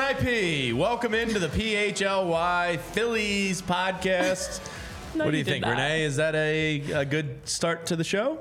[0.00, 4.60] IP, Welcome into the PHLY Phillies podcast.
[5.14, 5.70] no, what do you, you think, not.
[5.70, 6.04] Renee?
[6.04, 8.38] Is that a, a good start to the show?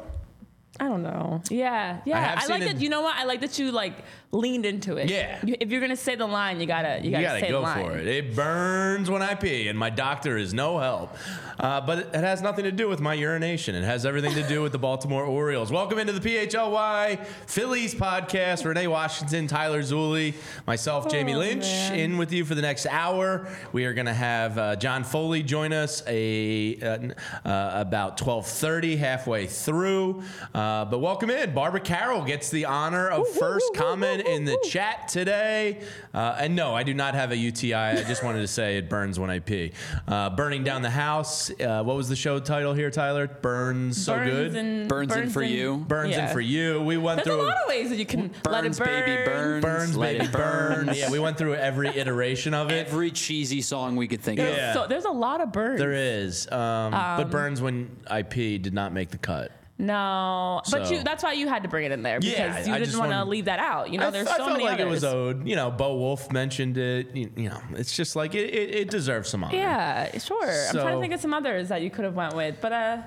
[0.80, 1.42] I don't know.
[1.50, 2.36] Yeah, yeah.
[2.40, 2.82] I, I like that.
[2.82, 3.16] You know what?
[3.16, 3.94] I like that you like
[4.34, 5.10] leaned into it.
[5.10, 5.40] Yeah.
[5.46, 7.58] You, if you're gonna say the line, you gotta you You gotta, gotta say go
[7.60, 7.86] the line.
[7.86, 8.08] for it.
[8.08, 11.16] It burns when I pee, and my doctor is no help.
[11.60, 13.76] Uh, but it, has nothing to do with my urination.
[13.76, 15.72] It has everything to do with the Baltimore Orioles.
[15.72, 18.66] Welcome into the PHLY Phillies podcast.
[18.66, 20.34] Renee Washington, Tyler Zulli,
[20.66, 22.00] myself, Jamie Oh, Lynch, man.
[22.00, 23.48] in with you for the next hour.
[23.72, 28.98] We are going to have uh, John Foley join us a uh, uh, about 12:30,
[28.98, 30.24] halfway through.
[30.56, 31.54] Uh, but welcome in.
[31.54, 35.82] Barbara Carroll gets the honor of first comment in the chat today.
[36.14, 37.74] Uh, and no, I do not have a UTI.
[37.74, 39.72] I just wanted to say it burns when I pee.
[40.08, 41.50] Uh, burning down the house.
[41.60, 43.28] Uh, what was the show title here, Tyler?
[43.28, 44.56] Burns so burns good.
[44.56, 45.78] And, Burns in for you.
[45.78, 46.28] burns yeah.
[46.28, 46.82] in for you.
[46.82, 47.48] We went There's a through.
[47.48, 48.88] lot of ways that you can let it Burns, burn.
[48.88, 49.64] baby, burns.
[49.64, 50.86] Burns, let baby, it burn.
[50.86, 50.96] burn.
[50.96, 52.88] Yeah, we went through every iteration of it.
[52.88, 54.48] Every cheesy song we could think of.
[54.48, 54.74] Yeah.
[54.74, 55.80] So there's a lot of burns.
[55.80, 59.52] There is, um, but Burns when I pee did not make the cut.
[59.80, 61.04] No, but So- you.
[61.04, 62.98] That's why you had to bring it in there because Yeah, you I didn't just
[62.98, 63.90] want to wanted- leave that out.
[63.92, 64.88] You know, I, there's I so felt many like others.
[64.88, 65.48] it was owed.
[65.48, 67.16] You know, Bo Wolf mentioned it.
[67.16, 69.56] You, you know, it's just like it, it, it deserves some honor.
[69.58, 70.42] Yeah, sure.
[70.44, 72.72] I'm trying So- to think of some others that you could have went with, but
[72.72, 72.98] uh,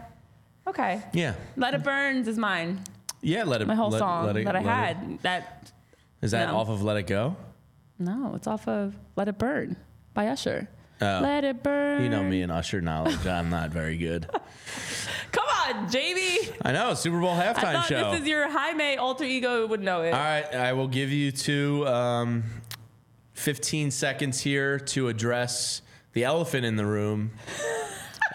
[0.66, 1.02] okay.
[1.12, 2.80] yeah, Let It Burns is mine.
[3.22, 3.44] yeah.
[3.44, 3.66] Let it.
[3.68, 5.18] My whole let, song let it- that I let it- had.
[5.22, 5.72] That
[6.20, 6.56] Is that No.
[6.58, 7.36] off of Let It Go?
[7.98, 9.76] no, it's off of Let It Burn
[10.14, 10.68] by Usher.
[11.00, 11.20] Oh.
[11.22, 12.02] Let it burn.
[12.02, 13.26] You know me and Usher knowledge.
[13.26, 14.26] I'm not very good.
[15.68, 16.38] On, Jamie.
[16.62, 18.10] I know Super Bowl I halftime thought show.
[18.12, 20.10] this is your Jaime alter ego would know it.
[20.12, 22.44] All right, I will give you two, um,
[23.34, 25.82] 15 seconds here to address
[26.12, 27.32] the elephant in the room,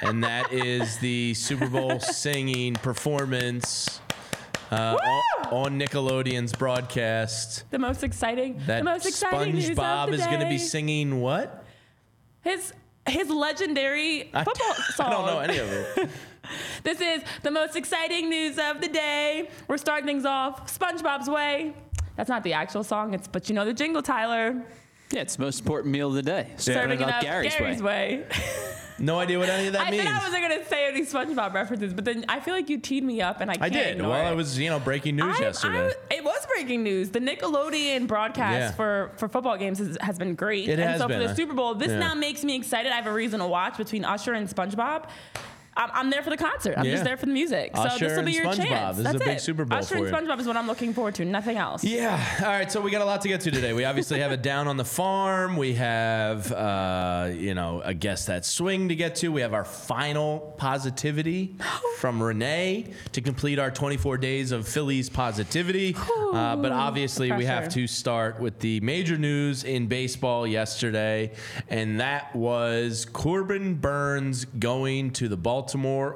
[0.01, 3.99] and that is the Super Bowl singing performance
[4.71, 4.97] uh,
[5.51, 7.69] on, on Nickelodeon's broadcast.
[7.71, 8.61] The most exciting.
[8.67, 11.65] That the most exciting SpongeBob is going to be singing what?
[12.41, 12.73] his
[13.07, 15.05] his legendary I- football song.
[15.07, 16.09] I don't know any of it.
[16.83, 19.49] This is the most exciting news of the day.
[19.67, 21.73] We're starting things off SpongeBob's way.
[22.15, 24.61] That's not the actual song, it's but you know the jingle, Tyler.
[25.11, 26.47] Yeah, it's the most important meal of the day.
[26.57, 28.17] Serving Serving it it up up Gary's, way.
[28.19, 28.25] way.
[28.99, 30.03] No idea what any of that I means.
[30.03, 32.77] I said I wasn't gonna say any SpongeBob references, but then I feel like you
[32.77, 33.87] teed me up, and I I can't did.
[33.95, 34.33] ignore Well, it.
[34.33, 35.87] it was you know breaking news I- yesterday.
[36.11, 37.09] I- it was breaking news.
[37.09, 38.71] The Nickelodeon broadcast Yeah.
[38.73, 40.69] for, for football games has, has been great.
[40.69, 41.19] It and has so been.
[41.19, 41.97] for the Super Bowl, this Yeah.
[41.97, 42.91] now makes me excited.
[42.91, 45.05] I have a reason to watch between Usher and SpongeBob.
[45.77, 46.73] I'm, I'm there for the concert.
[46.77, 46.91] I'm Yeah.
[46.91, 47.71] just there for the music.
[47.75, 48.55] so Usher this will be your SpongeBob.
[48.67, 48.97] chance.
[48.97, 49.41] This is That's a big it.
[49.41, 50.11] Super Bowl Usher for and you.
[50.33, 51.23] SpongeBob is what I'm looking forward to.
[51.25, 51.83] Nothing else.
[51.83, 52.21] Yeah.
[52.41, 52.69] All right.
[52.69, 53.71] So we got a lot to get to today.
[53.71, 55.55] We obviously have a down on the farm.
[55.55, 59.31] We have, uh, you know, a guest that swing to get to.
[59.31, 61.55] We have our final positivity
[61.99, 65.95] from Renee to complete our 24 days of Phillies positivity.
[66.33, 71.31] Uh, but obviously, we have to start with the major news in baseball yesterday,
[71.69, 75.60] and that was Corbin Burnes going to the Baltimore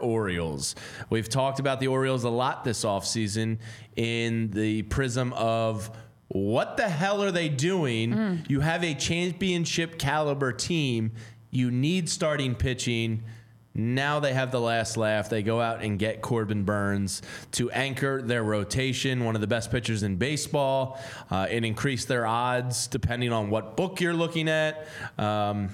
[0.01, 0.75] Orioles.
[1.09, 3.59] We've talked about the Orioles a lot this offseason
[3.95, 5.91] in the prism of
[6.27, 8.43] what the hell are they doing?
[8.47, 11.11] You have a championship caliber team.
[11.51, 13.23] You need starting pitching.
[13.77, 15.29] Now they have the last laugh.
[15.29, 17.21] They go out and get Corbin Burnes
[17.53, 20.99] to anchor their rotation, one of the best pitchers in baseball,
[21.29, 24.87] uh, and increase their odds depending on what book you're looking at.
[25.17, 25.69] Um,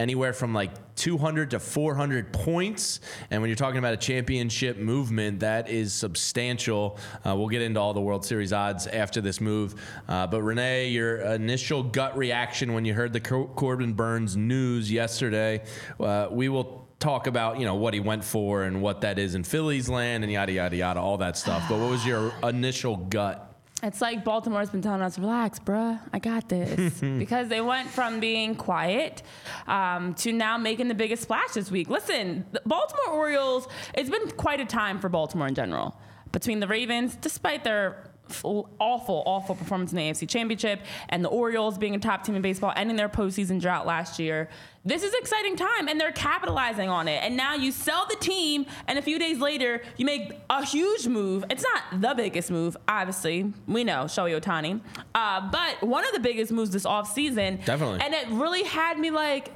[0.00, 3.00] anywhere from like 200 to 400 points.
[3.30, 6.98] And when you're talking about a championship movement, that is substantial.
[7.24, 9.74] Uh, we'll get into all the World Series odds after this move.
[10.08, 14.90] Uh, but Renee, your initial gut reaction when you heard the Cor- Corbin Burnes news
[14.90, 15.62] yesterday,
[16.00, 19.34] uh, we will talk about you know what he went for and what that is
[19.34, 21.64] in Phillies land and yada yada yada all that stuff.
[21.68, 23.53] But what was your initial gut?
[23.84, 27.00] It's like Baltimore's been telling us, relax, bruh, I got this.
[27.18, 29.22] because they went from being quiet
[29.66, 31.90] um, to now making the biggest splash this week.
[31.90, 36.00] Listen, the Baltimore Orioles, it's been quite a time for Baltimore in general.
[36.32, 38.10] Between the Ravens, despite their
[38.42, 40.80] awful, awful performance in the AFC Championship
[41.10, 44.48] and the Orioles being a top team in baseball, ending their postseason drought last year,
[44.84, 47.22] this is exciting time and they're capitalizing on it.
[47.22, 51.06] And now you sell the team, and a few days later, you make a huge
[51.06, 51.44] move.
[51.50, 53.52] It's not the biggest move, obviously.
[53.66, 54.80] We know, Shohei Ohtani.
[55.14, 57.64] Uh, but one of the biggest moves this offseason.
[57.64, 58.00] Definitely.
[58.00, 59.52] And it really had me like,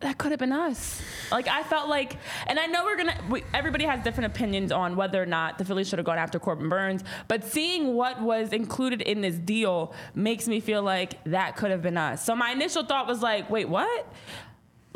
[0.00, 1.00] that could have been us.
[1.30, 3.18] Like I felt like, and I know we're gonna.
[3.30, 6.38] We, everybody has different opinions on whether or not the Phillies should have gone after
[6.38, 7.02] Corbin Burnes.
[7.28, 11.82] But seeing what was included in this deal makes me feel like that could have
[11.82, 12.24] been us.
[12.24, 14.12] So my initial thought was like, wait, what?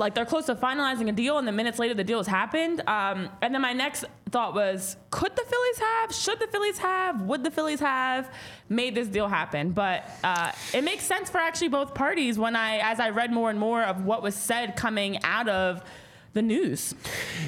[0.00, 2.82] Like they're close to finalizing a deal, and then minutes later the deal has happened.
[2.88, 6.14] Um, and then my next thought was, could the Phillies have?
[6.14, 7.22] Should the Phillies have?
[7.22, 8.32] Would the Phillies have
[8.68, 9.72] made this deal happen?
[9.72, 13.50] But uh, it makes sense for actually both parties when I, as I read more
[13.50, 15.84] and more of what was said coming out of
[16.32, 16.94] the news.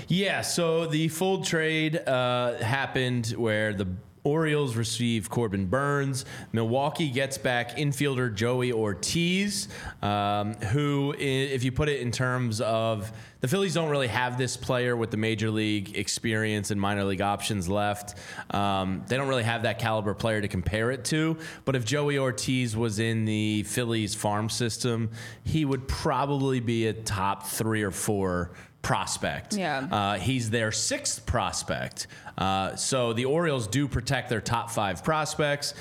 [0.08, 3.88] Yeah, so the full trade uh, happened where the
[4.24, 6.24] Orioles receive Corbin Burnes.
[6.52, 9.68] Milwaukee gets back infielder Joey Ortiz,
[10.00, 14.56] um, who, if you put it in terms of the Phillies, don't really have this
[14.56, 18.16] player with the major league experience and minor league options left.
[18.54, 21.36] Um, they don't really have that caliber player to compare it to.
[21.64, 25.10] But if Joey Ortiz was in the Phillies farm system,
[25.42, 28.52] he would probably be a top three or four
[28.82, 29.54] prospect.
[29.54, 29.86] Yeah.
[29.90, 32.08] Uh, he's their sixth prospect.
[32.36, 35.74] Uh, so the Orioles do protect their top five prospects.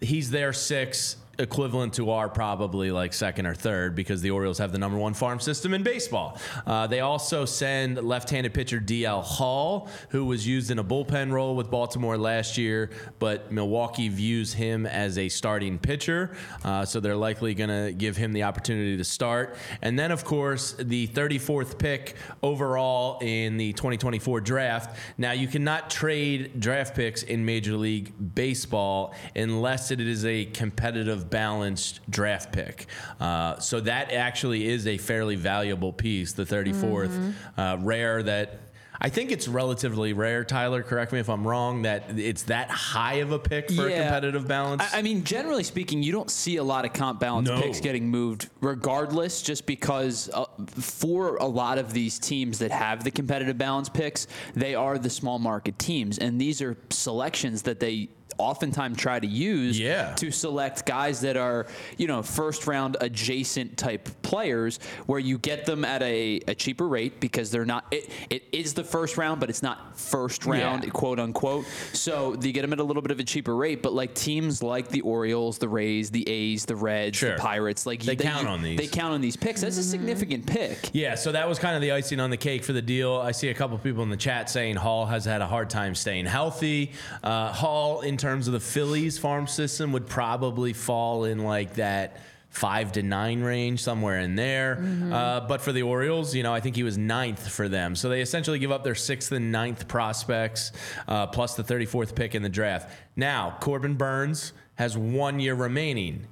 [0.00, 4.72] He's their six, equivalent to our probably like second or third because the Orioles have
[4.72, 6.38] the number one farm system in baseball.
[6.66, 11.54] Uh, they also send left-handed pitcher DL Hall, who was used in a bullpen role
[11.54, 17.16] with Baltimore last year, but Milwaukee views him as a starting pitcher, uh, so they're
[17.16, 19.56] likely going to give him the opportunity to start.
[19.82, 24.96] And then, of course, the 34th pick overall in the 2024 draft.
[25.16, 31.27] Now, you cannot trade draft picks in Major League Baseball unless it is a competitive,
[31.30, 32.86] balanced draft pick.
[33.20, 37.34] Uh, so that actually is a fairly valuable piece, the 34th.
[37.56, 38.60] Uh, rare that.
[39.00, 40.82] I think it's relatively rare, Tyler.
[40.82, 41.82] Correct me if I'm wrong.
[41.82, 44.82] That it's that high of a pick for a competitive balance.
[44.92, 47.60] I, I mean, generally speaking, you don't see a lot of comp balance No.
[47.62, 50.46] picks getting moved, regardless, just because uh,
[50.80, 54.26] for a lot of these teams that have the competitive balance picks,
[54.56, 56.18] they are the small market teams.
[56.18, 58.08] And these are selections that they
[58.38, 60.14] oftentimes try to use Yeah.
[60.16, 65.64] to select guys that are, you know, first round adjacent type players where you get
[65.66, 69.40] them at a, a cheaper rate because they're not, it, it is the first round,
[69.40, 70.90] but it's not first round, Yeah.
[70.90, 71.64] quote unquote.
[71.92, 74.62] So you get them at a little bit of a cheaper rate, but like teams
[74.62, 77.32] like the Orioles, the Rays, the A's, the Reds, Sure.
[77.32, 78.78] the Pirates, like They count on these.
[78.78, 79.60] They count on these picks.
[79.62, 80.90] That's a significant pick.
[80.92, 83.14] Yeah, so that was kind of the icing on the cake for the deal.
[83.16, 85.94] I see a couple people in the chat saying Hall has had a hard time
[85.94, 86.92] staying healthy.
[87.22, 92.18] Uh, Hall, in terms of the Phillies farm system, would probably fall in like that
[92.50, 94.82] five to nine range, somewhere in there.
[95.12, 97.94] Uh, but for the Orioles, you know, I think he was ninth for them.
[97.94, 100.72] So they essentially give up their sixth and ninth prospects,
[101.06, 102.90] uh, plus the 34th pick in the draft.
[103.16, 106.26] Now, Corbin Burnes has one year remaining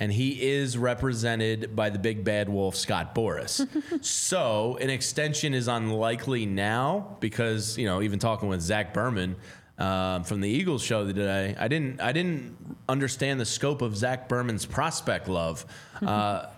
[0.00, 3.66] and he is represented by the big bad wolf Scott Boras.
[4.04, 9.36] so an extension is unlikely now because you know even talking with Zach Berman
[9.78, 12.56] um, from the Eagles show today, I didn't I didn't
[12.88, 15.64] understand the scope of Zach Berman's prospect love.
[16.06, 16.48] Uh,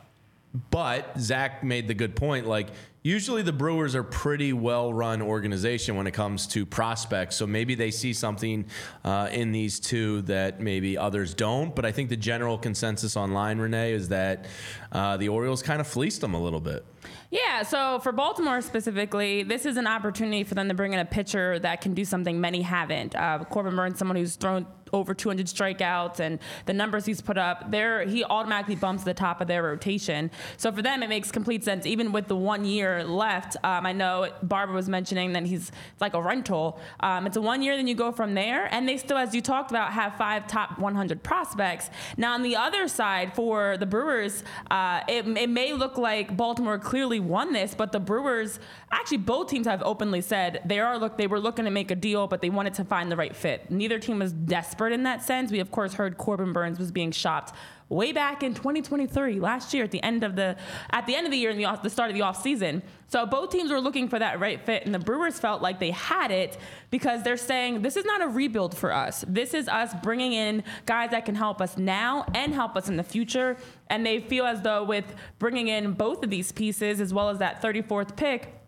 [0.70, 2.46] but Zach made the good point.
[2.46, 2.68] Like
[3.02, 7.36] usually the Brewers are pretty well run organization when it comes to prospects.
[7.36, 8.66] So maybe they see something
[9.04, 11.74] uh, in these two that maybe others don't.
[11.74, 14.46] But I think the general consensus online, Renee, is that
[14.92, 16.84] uh, the Orioles kind of fleeced them a little bit.
[17.30, 21.04] Yeah, so for Baltimore specifically, this is an opportunity for them to bring in a
[21.04, 23.14] pitcher that can do something many haven't.
[23.14, 27.70] Uh, Corbin Burnes, someone who's thrown over 200 strikeouts, and the numbers he's put up,
[27.70, 30.30] there he automatically bumps the top of their rotation.
[30.56, 31.86] So for them, it makes complete sense.
[31.86, 36.00] Even with the one year left, um, I know Barbara was mentioning that he's it's
[36.00, 36.78] like a rental.
[37.00, 39.40] Um, it's a one year, then you go from there, and they still, as you
[39.40, 41.90] talked about, have five top 100 prospects.
[42.16, 46.78] Now on the other side, for the Brewers, uh, it, it may look like Baltimore
[46.78, 48.58] clearly won this, but the Brewers,
[48.90, 51.96] actually, both teams have openly said they are look they were looking to make a
[51.96, 53.70] deal, but they wanted to find the right fit.
[53.70, 55.50] Neither team was desperate in that sense.
[55.50, 57.54] We of course heard Corbin Burnes was being shopped
[57.90, 60.56] way back in 2023, last year at the end of the
[60.90, 62.82] at the end of the year and the, the start of the off season.
[63.08, 65.90] So both teams were looking for that right fit, and the Brewers felt like they
[65.90, 66.56] had it
[66.90, 69.24] because they're saying this is not a rebuild for us.
[69.28, 72.96] This is us bringing in guys that can help us now and help us in
[72.96, 73.56] the future.
[73.88, 75.04] And they feel as though with
[75.40, 78.59] bringing in both of these pieces, as well as that 34th pick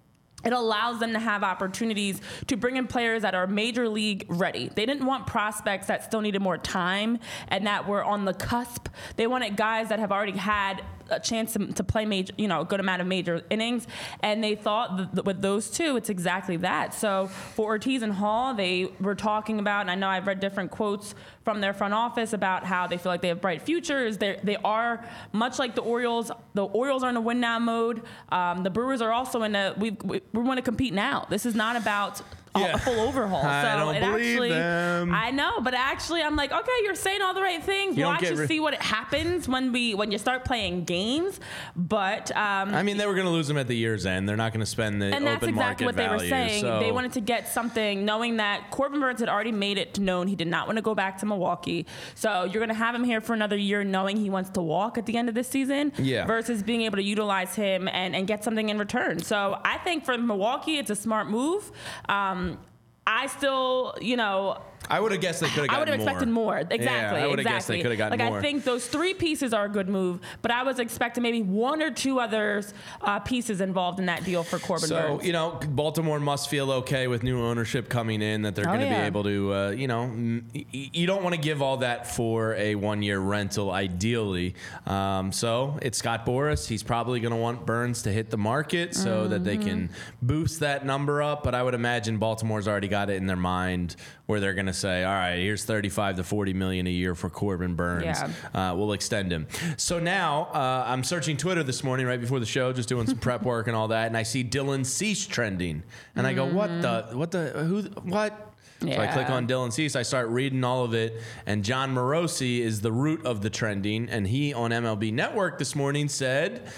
[0.45, 4.71] it allows them to have opportunities to bring in players that are major league ready.
[4.75, 7.19] They didn't want prospects that still needed more time
[7.49, 8.89] and that were on the cusp.
[9.17, 12.63] They wanted guys that have already had a chance to, to play major, you know,
[12.63, 13.87] a good amount of major innings.
[14.21, 16.95] And they thought th- th- with those two, it's exactly that.
[16.95, 20.71] So for Ortiz and Hall, they were talking about, and I know I've read different
[20.71, 21.15] quotes
[21.45, 24.19] from their front office about how they feel like they have bright futures.
[24.19, 26.31] They're, they are much like the Orioles.
[26.55, 28.03] The Orioles are in a win now mode.
[28.31, 31.27] Um, the Brewers are also in a we we, we want to compete now.
[31.29, 32.23] This is not about
[32.57, 32.75] Yeah.
[32.75, 33.45] a full overhaul.
[33.45, 35.13] I don't it believe actually, them.
[35.15, 37.97] I know, but actually, I'm like, okay, you're saying all the right things.
[37.97, 41.41] You don't Watch get and see what happens when we when you start playing games.
[41.77, 44.29] But um, I mean, they were going to lose him at the year's end.
[44.29, 46.25] They're not going to spend the and that's exactly what they value.
[46.25, 46.61] were saying.
[46.61, 50.27] so- They wanted to get something, knowing that Corbin Burnes had already made it known
[50.27, 51.87] he did not want to go back to Milwaukee.
[52.15, 54.99] So you're going to have him here for another year, knowing he wants to walk
[54.99, 55.93] at the end of this season.
[55.99, 56.27] Yeah.
[56.27, 59.21] Versus being able to utilize him and, and get something in return.
[59.23, 61.73] So I think for Milwaukee, it's a smart move.
[62.09, 62.59] Um, Um,
[63.07, 66.29] I still, you know, I would have guessed they could have I would have expected
[66.29, 66.59] more.
[66.59, 66.85] Exactly.
[66.85, 67.53] Yeah, I would have exactly.
[67.55, 68.39] guessed they could have gotten like more.
[68.39, 71.81] I think those three pieces are a good move, but I was expecting maybe one
[71.83, 75.27] or two others uh, pieces involved in that deal for Corbin So Burnes.
[75.27, 78.81] you know, Baltimore must feel okay with new ownership coming in that they're Oh, going
[78.81, 79.01] to yeah.
[79.03, 82.55] be able to, uh, you know, m- you don't want to give all that for
[82.55, 84.55] a one-year rental, ideally.
[84.87, 86.67] Um, so it's Scott Boras.
[86.67, 90.27] He's probably going to want Burnes to hit the market so that they can Mm-hmm.
[90.27, 91.43] boost that number up.
[91.45, 93.97] But I would imagine Baltimore's already got it in their mind
[94.33, 97.29] where they're going to say, all right, here's 35 to 40 million a year for
[97.29, 98.05] Corbin Burnes.
[98.05, 98.31] Yeah.
[98.71, 99.47] Uh, we'll extend him.
[99.77, 103.19] So now uh, I'm searching Twitter this morning right before the show, just doing some
[103.19, 105.83] prep work and all that, and I see Dylan Cease trending,
[106.17, 107.09] and I go, "What the?
[107.13, 107.51] What the?
[107.51, 107.83] Who?
[108.09, 109.95] What?" So I click on Dylan Cease.
[109.95, 114.09] I start reading all of it, and Jon Morosi is the root of the trending,
[114.09, 116.73] and he on MLB Network this morning said,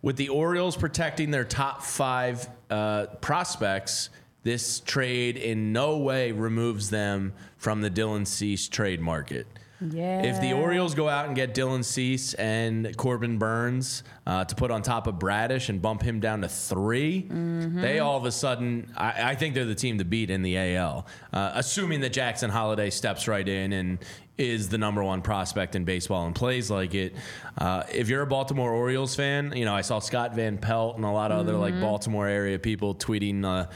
[0.00, 4.08] with the Orioles protecting their top five uh, prospects.
[4.44, 9.46] This trade in no way removes them from the Dylan Cease trade market.
[9.80, 10.22] yeah.
[10.22, 14.70] If the Orioles go out and get Dylan Cease and Corbin Burnes uh, to put
[14.70, 17.80] on top of Bradish and bump him down to 3 Mm-hmm.
[17.80, 20.56] they all of a sudden, I, I think they're the team to beat in the
[20.76, 23.98] AL, uh, assuming that Jackson Holliday steps right in and
[24.36, 27.14] is the number one prospect in baseball and plays like it.
[27.56, 31.04] Uh, if you're a Baltimore Orioles fan, you know I saw Scott Van Pelt and
[31.04, 31.60] a lot of other Mm-hmm.
[31.60, 33.70] like Baltimore area people tweeting uh,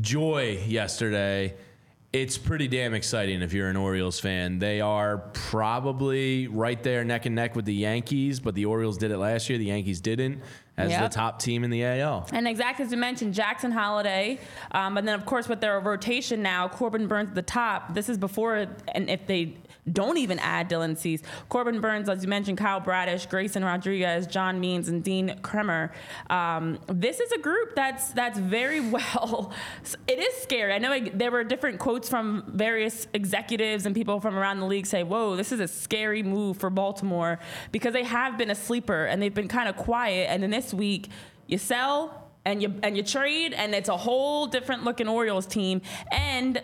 [0.00, 1.54] joy yesterday
[2.10, 4.58] it's pretty damn exciting if you're an Orioles fan.
[4.58, 9.10] They are probably right there neck and neck with the Yankees, but the Orioles did
[9.10, 9.58] it last year.
[9.58, 10.40] The Yankees didn't
[10.78, 11.02] as Yep.
[11.02, 12.26] the top team in the AL.
[12.32, 14.38] And exactly as you mentioned, Jackson Holliday,
[14.70, 17.92] um, and then of course with their rotation now, Corbin Burnes at the top.
[17.92, 19.56] This is before, and if they
[19.92, 24.60] don't even add Dylan Cease, Corbin Burnes, as you mentioned, Kyle Bradish, Grayson Rodriguez, John
[24.60, 25.92] Means, and Dean Kremer.
[26.30, 29.52] Um, this is a group that's that's very well.
[30.06, 30.72] It is scary.
[30.72, 34.66] I know it, there were different quotes from various executives and people from around the
[34.66, 37.38] league say, "Whoa, this is a scary move for Baltimore,"
[37.72, 40.72] because they have been a sleeper and they've been kind of quiet, and then this
[40.74, 41.08] week
[41.46, 45.82] you sell and you and you trade and it's a whole different looking Orioles team
[46.10, 46.62] and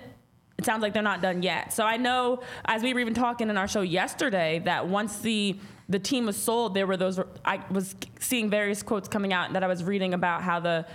[0.65, 1.73] sounds like they're not done yet.
[1.73, 5.57] So I know as we were even talking in our show yesterday that once the
[5.89, 9.63] the team was sold there were those I was seeing various quotes coming out that
[9.63, 10.87] I was reading about how the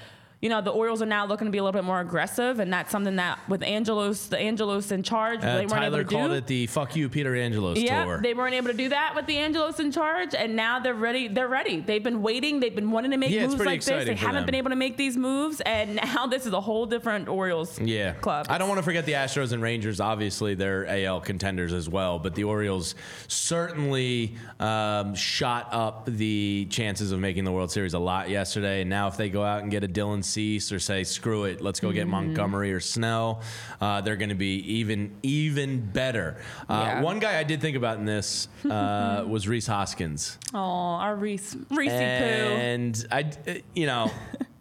[0.41, 2.71] you know, the Orioles are now looking to be a little bit more aggressive, and
[2.71, 6.15] that's something that with Angelos, the Angelos in charge, Uh, they weren't Tyler able to
[6.15, 6.35] called do.
[6.37, 8.19] it the "fuck you, Peter Angelos" Yeah, tour.
[8.21, 11.27] they weren't able to do that with the Angelos in charge, and now they're ready.
[11.27, 11.81] They're ready.
[11.81, 12.59] They've been waiting.
[12.61, 14.05] They've been wanting to make Yeah, moves like this.
[14.05, 14.45] They haven't them.
[14.45, 18.13] been able to make these moves, and now this is a whole different Orioles Yeah.
[18.13, 18.45] club.
[18.49, 19.99] I don't want to forget the Astros and Rangers.
[19.99, 22.95] Obviously, they're AL contenders as well, but the Orioles
[23.27, 28.81] certainly um, shot up the chances of making the World Series a lot yesterday.
[28.81, 31.61] And now, if they go out and get a Dylan Cease or say, screw it,
[31.61, 32.11] let's go get Mm-hmm.
[32.11, 33.41] Montgomery or Snell,
[33.81, 36.37] uh, they're going to be even even better.
[36.69, 37.01] Uh, Yeah.
[37.01, 40.37] One guy I did think about in this uh, was Rhys Hoskins.
[40.53, 41.95] Oh, our Rhys, Rhys poo.
[41.95, 43.31] And I,
[43.75, 44.11] you know,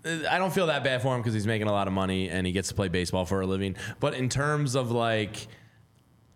[0.05, 2.47] I don't feel that bad for him because he's making a lot of money and
[2.47, 3.77] he gets to play baseball for a living.
[4.01, 5.49] But in terms of like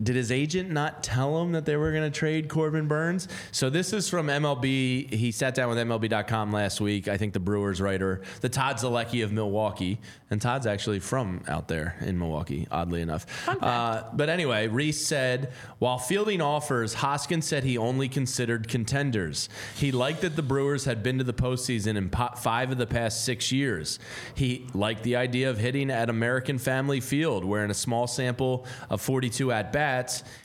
[0.02, 3.28] did his agent not tell him that they were going to trade Corbin Burnes?
[3.50, 5.12] So this is from MLB.
[5.12, 7.08] He sat down with MLB.com last week.
[7.08, 11.68] I think the Brewers writer, the Todd Zolecki of Milwaukee, and Todd's actually from out
[11.68, 13.26] there in Milwaukee, oddly enough.
[13.46, 19.48] Uh, but anyway, Rhys said while fielding offers, Hoskins said he only considered contenders.
[19.76, 22.86] He liked that the Brewers had been to the postseason in po- five of the
[22.86, 23.98] past six years.
[24.34, 28.66] He liked the idea of hitting at American Family Field, where in a small sample
[28.90, 29.91] of 42 at bats,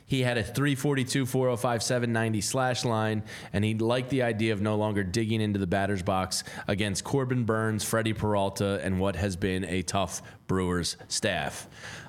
[0.05, 3.23] he had a 342, 405, 790 slash line,
[3.53, 7.43] and he liked the idea of no longer digging into the batter's box against Corbin
[7.43, 11.67] Burnes, Freddie Peralta, and what has been a tough Brewers staff.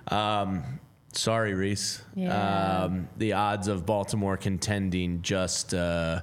[0.08, 0.80] Um,
[1.12, 2.02] sorry, Rhys.
[2.14, 2.84] Yeah.
[2.84, 5.74] Um, the odds of Baltimore contending just.
[5.74, 6.20] Uh,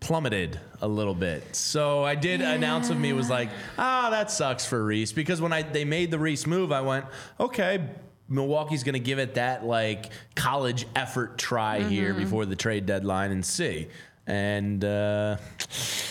[0.00, 1.54] plummeted a little bit.
[1.54, 5.52] So I did announce of me was like, ah, that sucks for Rhys because when
[5.52, 7.04] I they made the Rhys move, I went,
[7.38, 7.86] okay,
[8.30, 12.22] Milwaukee's going to give it that like college effort try here mm-hmm.
[12.22, 13.88] before the trade deadline and see.
[14.26, 15.38] And uh,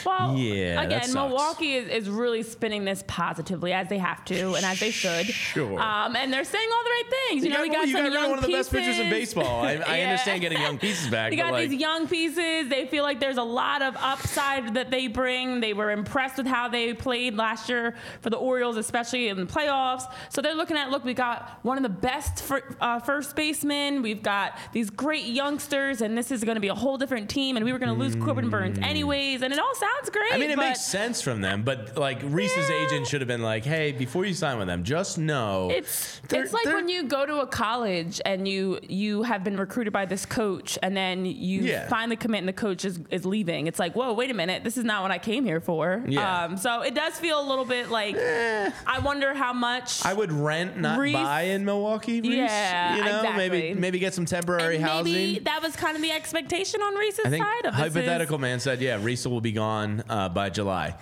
[0.05, 1.13] Well, Yeah, again.
[1.13, 5.27] Milwaukee is, is really spinning this positively as they have to and as they should.
[5.27, 5.79] Sure.
[5.79, 7.45] Um, and they're saying all the right things.
[7.45, 9.63] You, know, we got you got young one of the best pitchers in baseball.
[9.63, 12.69] I, I understand getting young pieces back, You got like, these young pieces.
[12.69, 15.59] They feel like there's a lot of upside that they bring.
[15.59, 19.45] They were impressed with how they played last year for the Orioles, especially in the
[19.45, 20.03] playoffs.
[20.29, 24.01] So they're looking at, look, we got one of the best fir- uh, first basemen.
[24.01, 27.55] We've got these great youngsters, and this is going to be a whole different team.
[27.55, 29.41] And we were going to lose Corbin Burnes anyways.
[29.41, 30.31] And it all sounds great.
[30.31, 30.35] Mm.
[30.35, 32.85] I mean, it but makes sense from them, but like Rhys's Yeah.
[32.85, 36.43] agent should have been like, "Hey, before you sign with them, just know It's they're-
[36.43, 39.93] it's like they're- when you go to a college and you you have been recruited
[39.93, 41.87] by this coach and then you Yeah.
[41.87, 43.67] finally commit and the coach is, is leaving.
[43.67, 46.03] It's like, whoa, wait a minute, this is not what I came here for.
[46.07, 46.45] Yeah.
[46.45, 50.31] Um, so it does feel a little bit like I wonder how much I would
[50.31, 52.21] rent, not Rhys- buy in Milwaukee.
[52.21, 52.35] Rhys.
[52.35, 53.73] Yeah, you know, maybe exactly.
[53.81, 55.43] maybe get some temporary and maybe housing.
[55.43, 58.37] that was kind of the expectation on Rhys's I think side of this is- hypothetical
[58.37, 60.95] man said, "Yeah, Rhys will be gone uh, by July."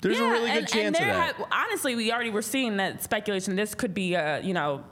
[0.00, 1.36] There's a really good and, chance and of that.
[1.36, 3.54] ha- honestly, we already were seeing that speculation.
[3.54, 4.82] This could be, uh, you know,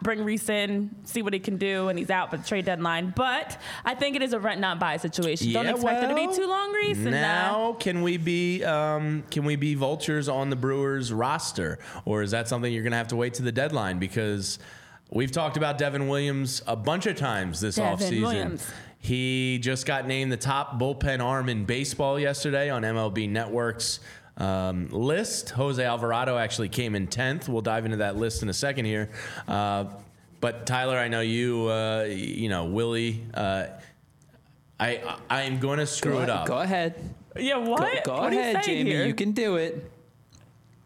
[0.00, 3.12] bring Rhys in, see what he can do, and he's out for the trade deadline.
[3.14, 5.52] But I think it is a rent not buy situation.
[5.52, 7.06] Don't Yeah, expect it to be too long, Rhys.
[7.06, 12.22] uh, Now, can we be um, can we be vultures on the Brewers roster, or
[12.22, 13.98] is that something you're going to have to wait to the deadline?
[13.98, 14.58] Because
[15.10, 18.22] we've talked about Devin Williams a bunch of times this Devin offseason.
[18.22, 18.72] Williams.
[19.04, 24.00] He just got named the top bullpen arm in baseball yesterday on MLB Network's
[24.38, 25.50] um, list.
[25.50, 27.46] Jose Alvarado actually came in tenth.
[27.46, 29.10] We'll dive into that list in a second here.
[29.46, 29.84] Uh,
[30.40, 31.68] but Tyler, I know you.
[31.68, 33.22] Uh, you know Willy.
[33.34, 33.66] Uh,
[34.80, 36.46] I I am going to screw Go, it up.
[36.46, 36.94] go ahead.
[37.36, 38.04] yeah, what?
[38.04, 38.90] go what are you ahead, Jamie.
[38.90, 39.04] here?
[39.06, 39.90] You can do it.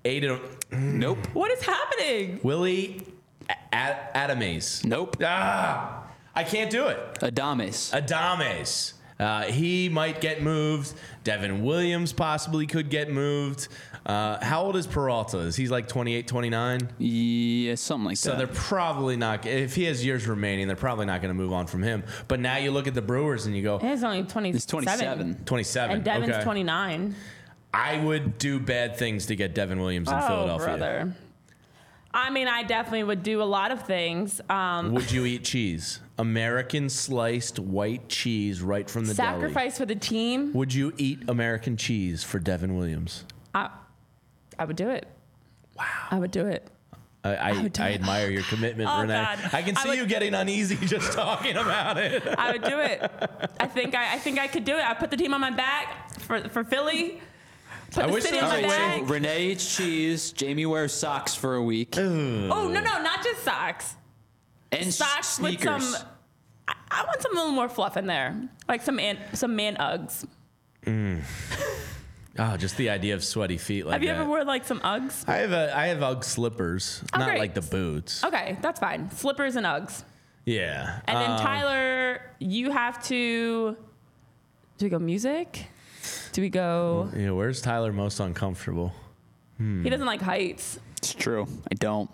[0.05, 0.41] Eight of
[0.73, 1.19] Nope.
[1.35, 2.41] What is happening?
[2.43, 3.07] Willy
[3.73, 4.85] A- Adames.
[4.85, 5.17] Nope.
[5.25, 6.03] Ah,
[6.39, 7.15] I can't do it.
[7.15, 7.91] Adames.
[8.01, 8.93] Adames.
[9.19, 10.95] Uh, he might get moved.
[11.25, 13.67] Devin Williams possibly could get moved.
[14.07, 15.39] Uh, how old is Peralta?
[15.39, 16.89] Is he like 28, 29?
[16.99, 18.35] yeah, something like So that.
[18.35, 19.47] So they're probably not.
[19.47, 22.05] If he has years remaining, they're probably not going to move on from him.
[22.29, 24.53] But now you look at the Brewers and you go, He's only 27.
[24.53, 25.45] He's 27.
[25.45, 25.97] 27.
[25.97, 26.45] And Devin's okay.
[26.45, 27.17] 29.
[27.75, 30.67] I would do bad things to get Devin Williams in oh, Philadelphia.
[30.67, 31.15] brother.
[32.15, 34.41] I mean, I definitely would do a lot of things.
[34.49, 36.01] Um, Would you eat cheese?
[36.19, 39.29] American sliced white cheese right from the deli.
[39.41, 40.53] sacrifice for the team.
[40.55, 43.25] Would you eat American cheese for Devin Williams?
[43.55, 43.71] I,
[44.59, 45.07] I would do it.
[45.77, 45.85] Wow.
[46.11, 46.67] I would do it.
[47.25, 47.95] I, I, would do I it.
[47.97, 49.13] admire your commitment, Oh, Renee.
[49.15, 49.39] God.
[49.53, 52.23] I can I see would- you getting uneasy just talking about it.
[52.39, 53.03] I would do it.
[53.61, 54.85] I think I, I think I could do it.
[54.85, 57.21] I put the team on my back for for Philly.
[57.93, 58.99] Put I the wish city there on was my a way- back.
[59.01, 60.33] So Renee eats cheese.
[60.33, 61.95] Jamie wears socks for a week.
[61.97, 63.95] Oh no no not just socks.
[64.73, 65.67] and Socks sneakers.
[65.83, 66.09] with some.
[66.69, 68.37] I, I want some little more fluff in there,
[68.69, 70.27] like some man, some man Uggs.
[72.39, 74.17] Oh, just the idea of sweaty feet like Have you that.
[74.21, 75.27] ever worn like some Uggs?
[75.29, 77.39] I have a I have UGG slippers, Oh, not great.
[77.39, 78.23] like the boots.
[78.25, 79.11] Okay, that's fine.
[79.11, 80.05] Slippers and Uggs.
[80.45, 81.01] Yeah.
[81.07, 83.77] And then Um, Tyler, you have to.
[84.79, 85.67] Do we go music?
[86.39, 87.11] Do we go?
[87.17, 88.93] Yeah, where's Tyler most uncomfortable?
[89.59, 90.79] He doesn't like heights.
[90.99, 91.49] It's true.
[91.69, 92.09] I don't.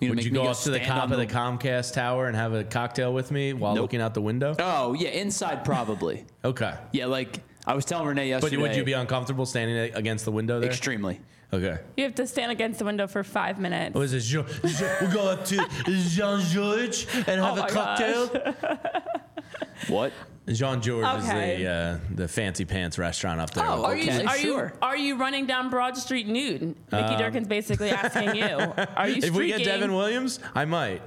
[0.00, 2.34] You Would make you me go up to the top of the Comcast tower and
[2.34, 3.82] have a cocktail with me while Nope.
[3.82, 4.56] looking out the window?
[4.58, 6.24] Oh yeah, inside probably.
[6.44, 6.74] Okay.
[6.90, 8.56] yeah, like I was telling Renee yesterday.
[8.56, 10.68] But would you be uncomfortable standing against the window there?
[10.68, 11.20] extremely?
[11.52, 11.78] Okay.
[11.96, 13.94] You have to stand against the window for five minutes.
[13.94, 14.22] What is it?
[14.22, 15.56] Jean, Jean, we go up to
[15.86, 18.54] Jean-Georges and have Oh a cocktail.
[19.88, 20.12] What?
[20.48, 21.54] Jean-Georges Okay.
[21.54, 23.64] is the uh, the fancy pants restaurant up there.
[23.66, 24.72] Oh, Are you Okay, are sure.
[24.74, 26.76] you are you running down Broad Street nude?
[26.92, 28.44] Mickey Durkin's basically asking you.
[28.96, 29.64] Are you Um, if we get?
[29.64, 31.02] Devin Williams, I might.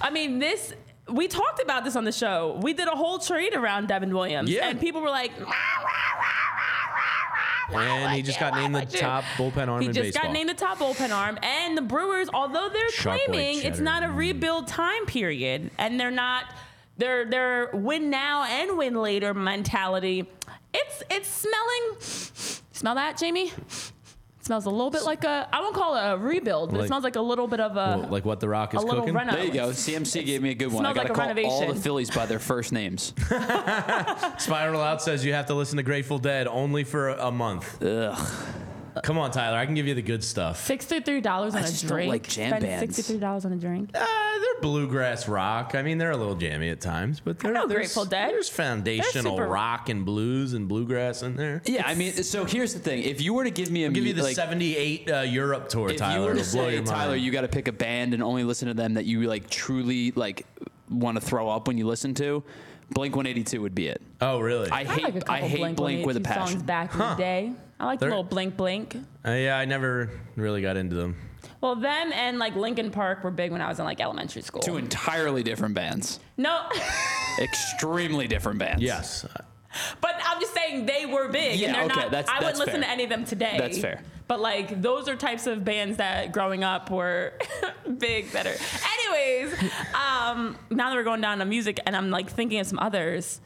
[0.00, 0.74] I mean, this
[1.10, 2.58] we talked about this on the show.
[2.62, 4.68] We did a whole trade around Devin Williams, Yeah.
[4.68, 5.32] and people were like,
[7.74, 10.24] And he just got named the top bullpen arm he just baseball.
[10.24, 11.38] got named the top bullpen arm.
[11.42, 16.10] And the Brewers, although they're Sharp claiming it's not a rebuild time period, and they're
[16.10, 16.44] not
[17.02, 20.28] their their win now and win later mentality,
[20.72, 22.00] it's it's smelling.
[22.72, 23.48] Smell that, Jamie?
[23.48, 25.48] It smells a little bit like a.
[25.52, 27.72] I won't call it a rebuild, but Like- it smells like a little bit of
[27.72, 27.98] a.
[28.00, 29.14] Well, like what the Rock is a little cooking.
[29.14, 29.32] reno.
[29.32, 29.70] There you go.
[29.70, 30.84] CMC gave me a good one.
[30.86, 31.80] I smells got to like a call all the.
[31.80, 33.12] Phillies by their first names.
[34.38, 37.82] Spiral Out says you have to listen to Grateful Dead only for a month.
[37.82, 38.18] Ugh.
[39.02, 39.56] Come on, Tyler.
[39.58, 40.64] I can give you the good stuff.
[40.64, 42.08] Sixty-three dollars on I a just don't drink.
[42.10, 42.94] like jam Spend bands.
[42.96, 43.90] Sixty-three dollars on a drink.
[43.94, 45.74] Uh, they're bluegrass rock.
[45.74, 48.30] I mean, they're a little jammy at times, but they're, know there's, Grateful Dead.
[48.30, 51.62] There's foundational super- rock and blues and bluegrass in there.
[51.66, 53.02] Yeah, I mean, so here's the thing.
[53.02, 55.68] If you were to give me a I'll give you the like, 78 uh, Europe
[55.68, 56.28] tour, if you Tyler.
[56.28, 56.86] were to It'll blow say, your mind.
[56.86, 59.48] Tyler, you got to pick a band and only listen to them that you like
[59.50, 60.46] truly like
[60.90, 62.42] want to throw up when you listen to,
[62.90, 64.02] Blink 182 would be it.
[64.20, 64.70] oh, really?
[64.70, 66.52] I I hate like a couple I hate Blink, Blink, with a 182 passion.
[66.58, 67.52] songs back in the day.
[67.82, 68.96] I like the They're- little Blink Blink.
[69.26, 71.16] Uh, yeah, I never really got into them.
[71.60, 74.62] Well, them and like Linkin Park were big when I was in like elementary school.
[74.62, 76.20] Two entirely different bands.
[76.36, 76.68] no,
[77.40, 78.82] Extremely different bands.
[78.82, 79.26] Yes.
[80.00, 81.58] but I'm just saying they were big.
[81.58, 82.82] Yeah, and they're okay, not, that's- I wouldn't listen fair.
[82.82, 83.56] to any of them today.
[83.58, 84.02] That's fair.
[84.28, 87.32] But like those are types of bands that growing up were
[87.98, 88.54] big that are.
[89.10, 89.52] Anyways,
[89.94, 93.40] um, now that we're going down to music, and I'm like thinking of some others.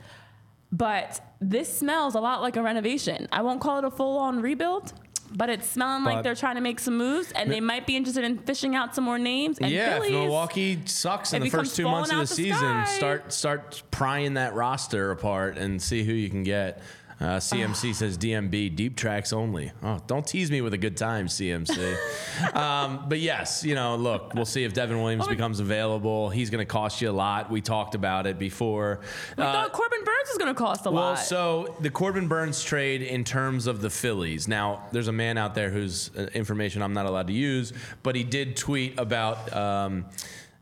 [0.73, 3.29] But this smells a lot like a renovation.
[3.33, 4.93] I won't call it a full on rebuild,
[5.33, 7.97] but it's smelling But- like they're trying to make some moves and they might be
[7.97, 9.59] interested in fishing out some more names.
[9.59, 12.57] And yeah, Phillies, if Milwaukee sucks in the first two months of the the season,
[12.59, 12.85] sky.
[12.97, 16.81] start start prying that roster apart and see who you can get.
[17.19, 19.73] Uh, CMC says DMB deep tracks only.
[19.83, 21.97] Oh, don't tease me with a good time, CMC.
[22.55, 26.29] um, but yes, you know, look, we'll see if Devin Williams becomes available.
[26.29, 27.51] He's going to cost you a lot.
[27.51, 29.01] We talked about it before.
[29.39, 31.15] We Uh, thought Corbin Burnes is going to cost a well, lot.
[31.15, 34.47] Well, so the Corbin Burnes trade in terms of the Phillies.
[34.47, 38.15] Now, there's a man out there whose uh, information I'm not allowed to use, but
[38.15, 39.51] he did tweet about.
[39.57, 40.05] Um,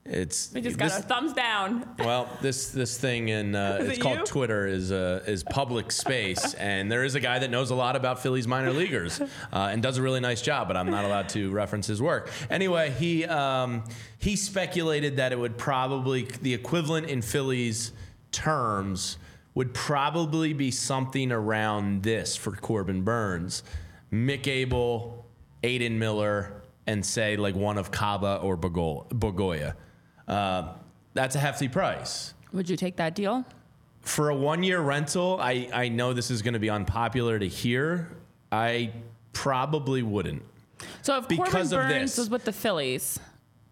[0.06, 1.88] it's we just got this- our thumbs down.
[1.98, 4.24] well, this this thing in uh, it's it called you?
[4.24, 7.96] Twitter is uh, is public space, and there is a guy that knows a lot
[7.96, 11.30] about Phillies minor leaguers uh, and does a really nice job, but I'm not allowed
[11.30, 12.30] to reference his work.
[12.50, 13.84] Anyway, he um,
[14.18, 17.92] he speculated that it would probably the equivalent in Phillies
[18.30, 19.16] terms
[19.54, 23.62] would probably be something around this for Corbin Burnes,
[24.12, 25.26] Mick Abel,
[25.62, 29.74] Aidan Miller, and say like one of Caba or Bergolla.
[30.26, 30.72] Uh,
[31.14, 32.34] that's a hefty price.
[32.52, 33.44] Would you take that deal?
[34.02, 37.48] For a one year rental, I, I know this is going to be unpopular to
[37.48, 38.10] hear.
[38.52, 38.92] I
[39.32, 40.42] probably wouldn't.
[41.02, 42.18] So if Because Corbin of Burnes this.
[42.18, 43.18] was with the Phillies,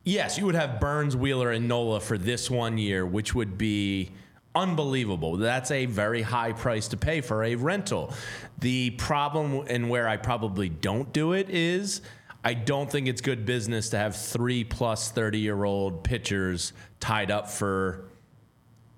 [0.05, 4.11] Yes, you would have Burnes, Wheeler, and Nola for this one year, which would be
[4.53, 5.37] unbelievable.
[5.37, 8.13] That's a very high price to pay for a rental.
[8.59, 12.03] The problem, and where I probably don't do it, is
[12.45, 17.31] I don't think it's good business to have three plus 30 year old pitchers tied
[17.31, 18.05] up for,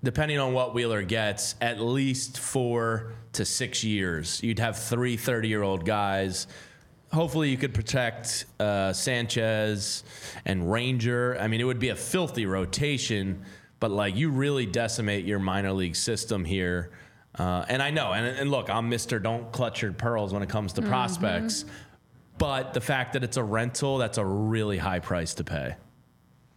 [0.03, 4.41] depending on what Wheeler gets, at least four to six years.
[4.41, 6.47] You'd have three 30 year old guys
[7.15, 10.03] hopefully you could protect uh, Sanchez
[10.43, 11.37] and Ranger.
[11.39, 13.43] I mean, it would be a filthy rotation,
[13.79, 16.91] but like you really decimate your minor league system here.
[17.37, 20.49] Uh, and I know, and, and look, I'm Mister Don't clutch your pearls when it
[20.49, 21.65] comes to prospects,
[22.37, 25.75] but the fact that it's a rental, that's a really high price to pay.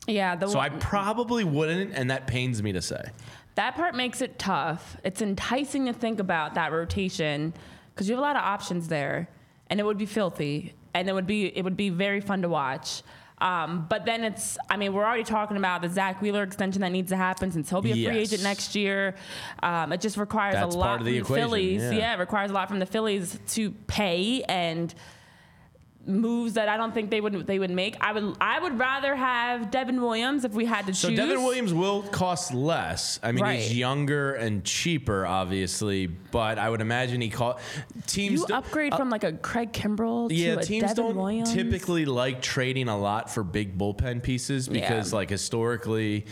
[0.07, 3.03] yeah, the So I probably wouldn't, and that pains me to say.
[3.57, 4.97] that part makes it tough.
[5.05, 7.53] It's enticing to think about that rotation
[7.95, 9.29] because you have a lot of options there,
[9.69, 12.49] and it would be filthy, and it would be it would be very fun to
[12.49, 13.03] watch.
[13.41, 16.91] Um, but then it's, I mean, we're already talking about the Zack Wheeler extension that
[16.91, 19.15] needs to happen since he'll be a free agent next year.
[19.63, 21.83] Um, it just requires That's a lot part of the from the equation, Phillies.
[21.83, 21.91] yeah.
[21.93, 24.93] yeah, it requires a lot from the Phillies to pay and
[26.09, 27.97] moves that I don't think they would they would make.
[28.01, 31.19] I would I would rather have Devin Williams if we had to So choose.
[31.19, 33.21] So Devin Williams will cost less.
[33.23, 33.59] I mean, Right.
[33.61, 37.63] he's younger and cheaper, obviously, but I would imagine he cost
[38.07, 38.41] teams.
[38.49, 41.53] You upgrade uh, from like a Craig Kimbrel to yeah, a teams Devin don't Williams.
[41.53, 45.17] typically like trading a lot for big bullpen pieces because, Yeah.
[45.17, 46.27] like, historically.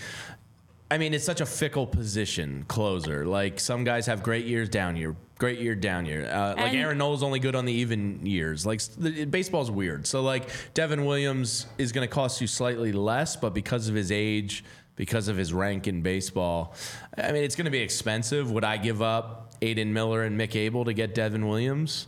[0.91, 3.27] I mean, it's such a fickle position, closer.
[3.27, 6.27] Like some guys have great years, down year, great year, down year.
[6.27, 8.65] Uh, like Aaron Nola's only good on the even years.
[8.65, 10.07] Like the, baseball's weird.
[10.07, 14.11] So like Devin Williams is going to cost you slightly less, but because of his
[14.11, 14.65] age,
[14.97, 16.75] because of his rank in baseball,
[17.17, 18.51] I mean, it's going to be expensive.
[18.51, 22.07] Would I give up Aidan Miller and Mick Abel to get Devin Williams?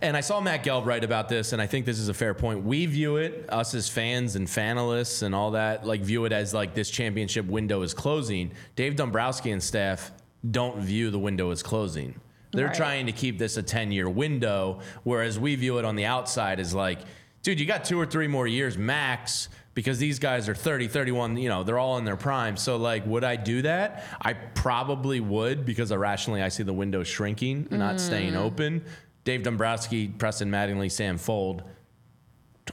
[0.00, 2.34] And I saw Matt Gelb write about this, and I think this is a fair
[2.34, 2.62] point.
[2.62, 6.54] We view it, us as fans and fanalists and all that, like view it as
[6.54, 8.52] like this championship window is closing.
[8.76, 10.12] Dave Dombrowski and staff
[10.48, 12.14] don't view the window as closing.
[12.52, 12.74] They're Right.
[12.74, 16.60] trying to keep this a 10 year window, whereas we view it on the outside
[16.60, 17.00] as like,
[17.42, 21.36] dude, you got two or three more years max because these guys are 30, 31,
[21.36, 22.56] you know, they're all in their prime.
[22.56, 24.04] So, like, would I do that?
[24.20, 28.38] I probably would because irrationally I see the window shrinking, not staying mm.
[28.38, 28.84] open.
[29.24, 31.62] Dave Dombrowski, Preston Mattingly, Sam Fuld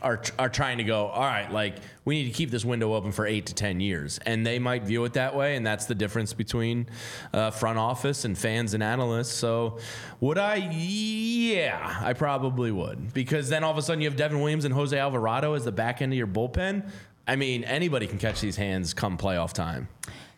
[0.01, 3.11] are, are trying to go, all right, like we need to keep this window open
[3.11, 4.19] for eight to 10 years.
[4.25, 5.55] And they might view it that way.
[5.55, 6.87] And that's the difference between
[7.33, 9.33] uh, front office and fans and analysts.
[9.33, 9.79] So
[10.19, 10.55] would I?
[10.71, 13.13] Yeah, I probably would.
[13.13, 15.71] Because then all of a sudden you have Devin Williams and Jose Alvarado as the
[15.71, 16.89] back end of your bullpen.
[17.27, 19.87] I mean, anybody can catch these hands come playoff time.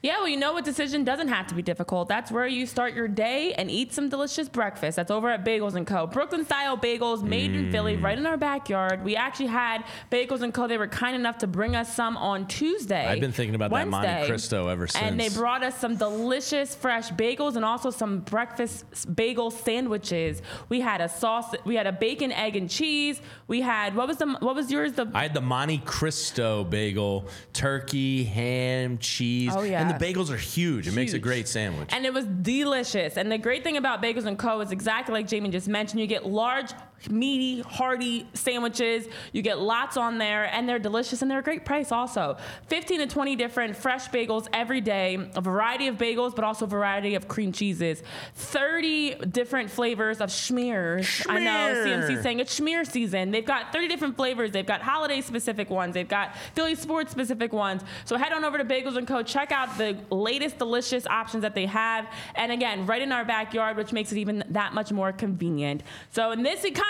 [0.04, 2.08] Yeah, well, you know what decision doesn't have to be difficult.
[2.08, 4.96] That's where you start your day and eat some delicious breakfast.
[4.96, 6.06] That's over at Bagels and Co.
[6.06, 8.04] Brooklyn style bagels made in Philly, mm.
[8.04, 9.04] right in our backyard.
[9.04, 10.68] We actually had Bagels and Co.
[10.68, 13.08] They were kind enough to bring us some on Tuesday.
[13.08, 14.28] I've been thinking about that Monte Wednesday.
[14.28, 15.04] Cristo ever since.
[15.04, 20.44] And they brought us some delicious fresh bagels and also some breakfast s- bagel sandwiches.
[20.70, 21.56] We had a sauce.
[21.66, 23.20] We had a bacon, egg, and cheese.
[23.48, 24.94] We had what was the what was yours?
[24.94, 29.52] The I had the Monte Cristo bagel, turkey, ham, cheese.
[29.56, 29.82] Oh, yeah.
[29.82, 30.88] And the bagels are huge.
[30.88, 31.90] It makes a great sandwich.
[31.92, 33.18] And it was delicious.
[33.18, 34.62] And the great thing about Bagels and Co.
[34.62, 36.02] is exactly like Jamie just mentioned.
[36.02, 36.72] You get large,
[37.10, 39.08] meaty, hearty sandwiches.
[39.32, 42.38] You get lots on there, and they're delicious and they're a great price also.
[42.68, 46.68] 15 to 20 different fresh bagels every day, a variety of bagels, but also a
[46.68, 48.04] variety of cream cheeses.
[48.36, 51.26] 30 different flavors of schmears.
[51.30, 51.84] I know.
[51.86, 53.32] CMC saying it's schmear season.
[53.32, 54.52] They've got 30 different flavors.
[54.52, 55.94] They've got holiday specific ones.
[55.94, 57.84] They've got Philly sports specific ones.
[58.06, 59.24] So head on over to Bagels and Co.
[59.24, 62.08] Check out the latest delicious options that they have.
[62.36, 65.84] And again, right in our backyard, which makes it even that much more convenient.
[66.12, 66.87] So in this economy,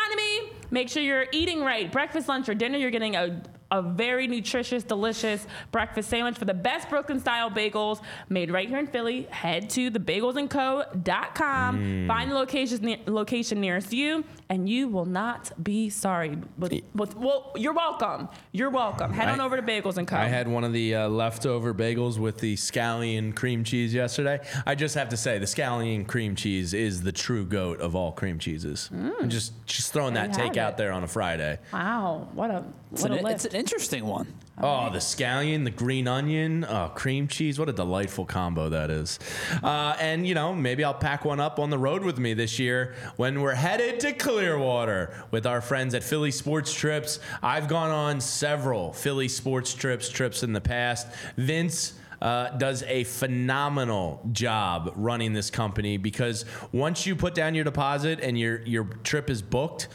[0.72, 1.92] make sure you're eating right.
[1.92, 6.54] Breakfast, lunch, or dinner, you're getting a a very nutritious, delicious breakfast sandwich for the
[6.54, 9.24] best Brooklyn style bagels made right here in Philly.
[9.30, 11.78] Head to thebagelsandco.com.
[11.78, 12.08] Mm.
[12.08, 16.38] Find the location, location nearest you, and you will not be sorry.
[16.58, 18.30] But, but, well, you're welcome.
[18.52, 19.12] You're welcome.
[19.12, 20.16] Head on over to Bagels and Co.
[20.16, 24.40] I had one of the uh, leftover bagels with the scallion cream cheese yesterday.
[24.66, 28.12] I just have to say, the scallion cream cheese is the true goat of all
[28.12, 28.90] cream cheeses.
[28.94, 30.34] I'm just just throwing that Mm.
[30.34, 31.60] There you take have out there on a Friday.
[31.74, 34.28] wow, what a It's what an, a it's an interesting one.
[34.60, 37.60] Oh, the scallion, the green onion, oh, cream cheese.
[37.60, 39.20] What a delightful combo that is.
[39.62, 42.58] Uh, and, you know, maybe I'll pack one up on the road with me this
[42.58, 47.20] year when we're headed to Clearwater with our friends at Philly Sports Trips.
[47.44, 51.08] I've gone on several Philly Sports Trips trips in the past.
[51.36, 51.94] Vince.
[52.20, 58.20] Uh, does a phenomenal job running this company because once you put down your deposit
[58.22, 59.88] and your your trip is booked,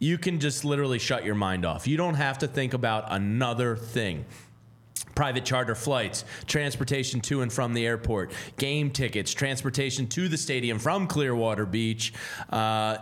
[0.00, 1.86] you can just literally shut your mind off.
[1.86, 4.24] You don't have to think about another thing.
[5.14, 10.78] Private charter flights, transportation to and from the airport, game tickets, transportation to the stadium
[10.78, 12.14] from Clearwater Beach.
[12.48, 12.98] Uh,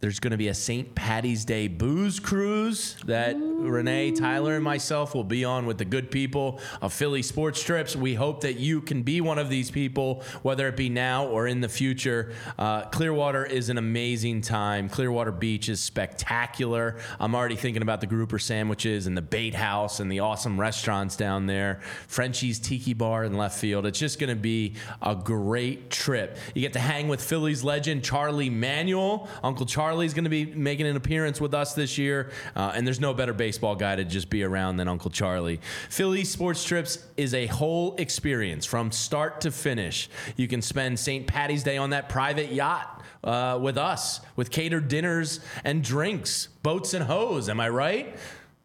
[0.00, 0.94] there's going to be a St.
[0.94, 6.08] Patty's Day booze cruise that Renee, Tyler, and myself will be on with the good
[6.12, 7.96] people of Philly Sports Trips.
[7.96, 11.48] We hope that you can be one of these people, whether it be now or
[11.48, 12.32] in the future.
[12.56, 14.88] Uh, Clearwater is an amazing time.
[14.88, 16.98] Clearwater Beach is spectacular.
[17.18, 21.16] I'm already thinking about the grouper sandwiches and the bait house and the awesome restaurants
[21.16, 21.80] down there.
[22.06, 23.84] Frenchy's Tiki Bar in left field.
[23.84, 26.38] It's just going to be a great trip.
[26.54, 29.28] You get to hang with Phillies legend Charlie Manuel.
[29.42, 33.00] Uncle Charlie's going to be making an appearance with us this year, uh, and there's
[33.00, 35.62] no better baseball guy to just be around than Uncle Charlie.
[35.88, 40.10] Philly Sports Trips is a whole experience from start to finish.
[40.36, 41.26] You can spend St.
[41.26, 46.92] Patty's Day on that private yacht uh, with us, with catered dinners and drinks, boats
[46.92, 47.48] and hoes.
[47.48, 48.14] Am I right?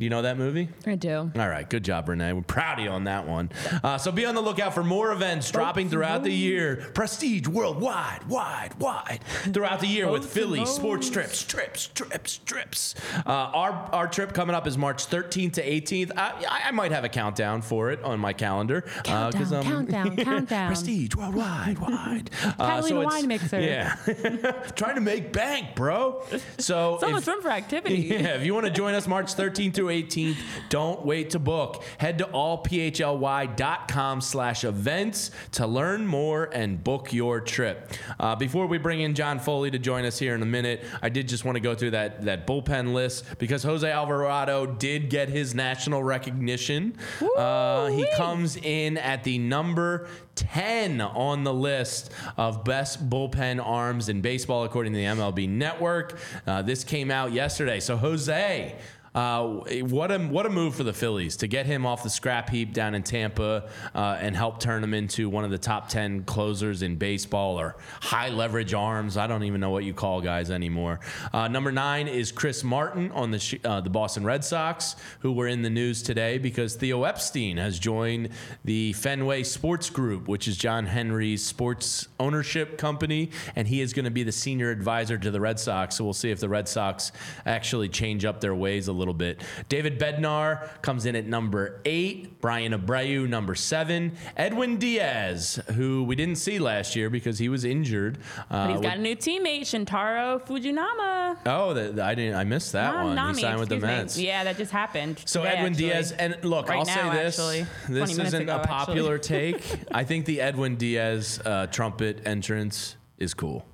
[0.03, 0.67] Do you know that movie?
[0.85, 1.31] I do.
[1.33, 2.33] All right, good job, Renee.
[2.33, 3.49] We're proud of you on that one.
[3.81, 6.89] Uh, so be on the lookout for more events dropping throughout the year.
[6.93, 9.21] Prestige worldwide, wide, wide
[9.53, 12.95] throughout the year with Philly sports trips, trips, trips, trips.
[13.25, 16.11] Uh, our our trip coming up is March 13th to 18th.
[16.17, 16.33] I,
[16.65, 18.83] I- might have a countdown for it on my calendar.
[19.07, 20.67] uh, 'cause Countdown, I'm- countdown, countdown.
[20.67, 22.29] Prestige worldwide, wide.
[22.59, 23.61] Uh, it's- wine mixer.
[23.61, 23.95] Yeah,
[24.75, 26.21] trying to make bank, bro.
[26.57, 27.95] So So if- much room for activity.
[27.99, 30.37] yeah, if you want to join us March 13th through 18th.
[30.69, 31.83] Don't wait to book.
[31.97, 37.91] Head to allphly.com slash events to learn more and book your trip.
[38.19, 41.09] Uh, before we bring in John Foley to join us here in a minute, I
[41.09, 45.29] did just want to go through that, that bullpen list because Jose Alvarado did get
[45.29, 46.95] his national recognition.
[47.37, 54.09] Uh, he comes in at the number 10 on the list of best bullpen arms
[54.09, 56.19] in baseball, according to the MLB Network.
[56.47, 57.79] Uh, this came out yesterday.
[57.79, 58.75] So, Jose,
[59.15, 59.45] uh,
[59.81, 62.73] what a what a move for the Phillies to get him off the scrap heap
[62.73, 66.81] down in Tampa uh, and help turn him into one of the top ten closers
[66.81, 69.15] in baseball or high leverage arms.
[69.17, 70.99] I don't even know what you call guys anymore.
[71.31, 75.47] Uh, number nine is Chris Martin on the uh, the Boston Red Sox, who were
[75.47, 78.29] in the news today because Theo Epstein has joined
[78.65, 84.05] the Fenway Sports Group, which is John Henry's sports ownership company, and he is going
[84.05, 85.97] to be the senior advisor to the Red Sox.
[85.97, 87.11] So we'll see if the Red Sox
[87.45, 89.41] actually change up their ways a little little bit.
[89.69, 92.39] David Bednar comes in at number eight.
[92.39, 94.13] Bryan Abreu, number seven.
[94.37, 98.17] Edwin Diaz, who we didn't see last year because he was injured.
[98.49, 101.37] Uh, he's got a new teammate, Shintaro Fujinami.
[101.45, 102.35] Oh, the, the, I didn't.
[102.35, 103.15] I missed that one.
[103.15, 104.17] Nami, he signed with the Mets.
[104.17, 104.27] Me.
[104.27, 105.21] Yeah, that just happened.
[105.25, 105.87] So today, Edwin actually.
[105.89, 107.65] Diaz, and look, right I'll now, say this: actually.
[107.89, 109.61] this isn't ago, a popular take.
[109.91, 113.65] I think the Edwin Diaz uh, trumpet entrance is cool.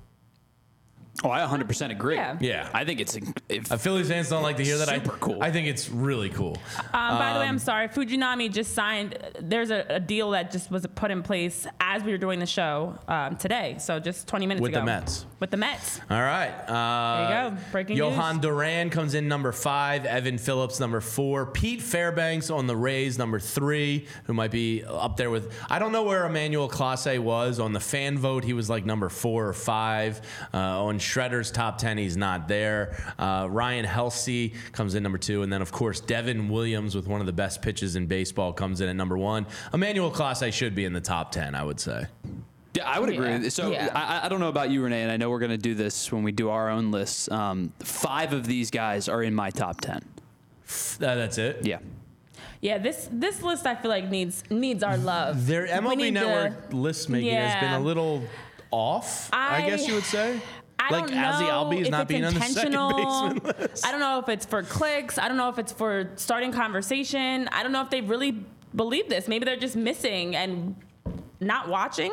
[1.22, 2.16] Oh, I 100% agree.
[2.16, 2.36] Yeah.
[2.40, 2.68] Yeah.
[2.72, 3.16] I think it's
[3.48, 4.88] if, Uh, Phillies fans don't like to hear that.
[4.88, 5.42] Super I, cool.
[5.42, 6.56] I think it's really cool.
[6.94, 7.88] Um, by the way, I'm sorry.
[7.88, 9.18] Fujinami just signed.
[9.38, 12.46] There's a, a deal that just was put in place as we were doing the
[12.46, 13.76] show um, today.
[13.78, 14.80] So just 20 minutes With ago.
[14.80, 15.26] the Mets.
[15.40, 16.00] With the Mets.
[16.10, 16.50] All right.
[16.66, 17.56] Uh, There you go.
[17.72, 18.14] Breaking news.
[18.14, 18.42] Jhoan news.
[18.42, 20.06] Duran comes in number five.
[20.06, 21.44] Evan Phillips number four.
[21.46, 25.52] Pete Fairbanks on the Rays number three, who might be up there with.
[25.68, 28.42] I don't know where Emmanuel Clase was on the fan vote.
[28.44, 30.20] He was like number four or five.
[30.54, 32.96] Uh, on Shredder's top ten, he's not there.
[33.18, 37.20] Uh, Ryan Helsley comes in number two, and then of course Devin Williams with one
[37.20, 39.46] of the best pitches in baseball comes in at number one.
[39.74, 42.06] Emmanuel Clase should be in the top ten, I would say.
[42.74, 43.20] Yeah, I would Yeah.
[43.34, 43.50] agree.
[43.50, 43.88] So Yeah.
[43.92, 46.12] I, I don't know about you, Renee, and I know we're going to do this
[46.12, 47.28] when we do our own lists.
[47.28, 49.98] Um, five of these guys are in my top ten.
[49.98, 51.66] Uh, that's it.
[51.66, 51.78] Yeah.
[52.60, 55.46] Yeah, this this list I feel like needs needs our love.
[55.46, 58.22] Their We MLB need to- Network list making has been a little
[58.70, 59.30] off.
[59.32, 60.40] I, I- guess you would say.
[60.92, 63.28] I like don't know Ozzy Albies if not it's being on the second intentional.
[63.32, 63.86] baseman list.
[63.86, 65.18] I don't know if it's for clicks.
[65.18, 67.48] I don't know if it's for starting conversation.
[67.52, 69.28] I don't know if they really believe this.
[69.28, 70.76] Maybe they're just missing and
[71.40, 72.12] not watching.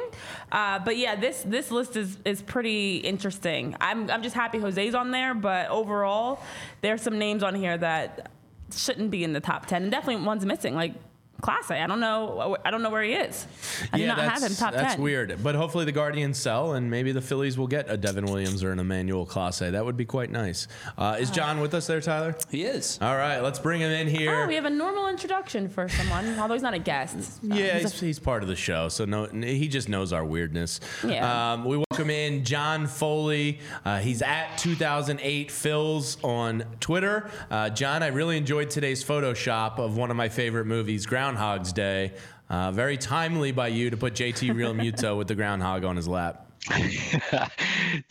[0.51, 3.75] Uh, but yeah, this this list is is pretty interesting.
[3.81, 6.39] I'm I'm just happy Jose's on there, but overall,
[6.81, 8.31] there's some names on here that
[8.75, 10.75] shouldn't be in the top ten, and definitely one's missing.
[10.75, 10.93] Like
[11.41, 11.71] Clase.
[11.71, 12.57] I don't know.
[12.65, 13.45] I don't know where he is.
[13.93, 15.03] I do not have him top that's ten.
[15.03, 15.37] weird.
[15.43, 18.71] But hopefully the Guardians sell, and maybe the Phillies will get a Devin Williams or
[18.71, 19.71] an Emmanuel Clase.
[19.71, 20.67] That would be quite nice.
[20.97, 22.35] Uh, is John with us there, Tyler?
[22.49, 22.97] He is.
[23.01, 24.33] All right, let's bring him in here.
[24.43, 27.39] Oh, we have a normal introduction for someone, although he's not a guest.
[27.43, 30.13] Uh, Yeah, he's a he's, he's part of the show, so no, he just knows
[30.13, 30.79] our weirdness.
[31.05, 31.53] Yeah.
[31.53, 33.57] Um, we welcome in John Foley.
[33.83, 37.31] Uh, he's at 2008 Phils on Twitter.
[37.49, 42.13] Uh, John, I really enjoyed today's Photoshop of one of my favorite movies, Groundhog's Day.
[42.51, 46.51] Uh, very timely by you to put JT Realmuto with the groundhog on his lap.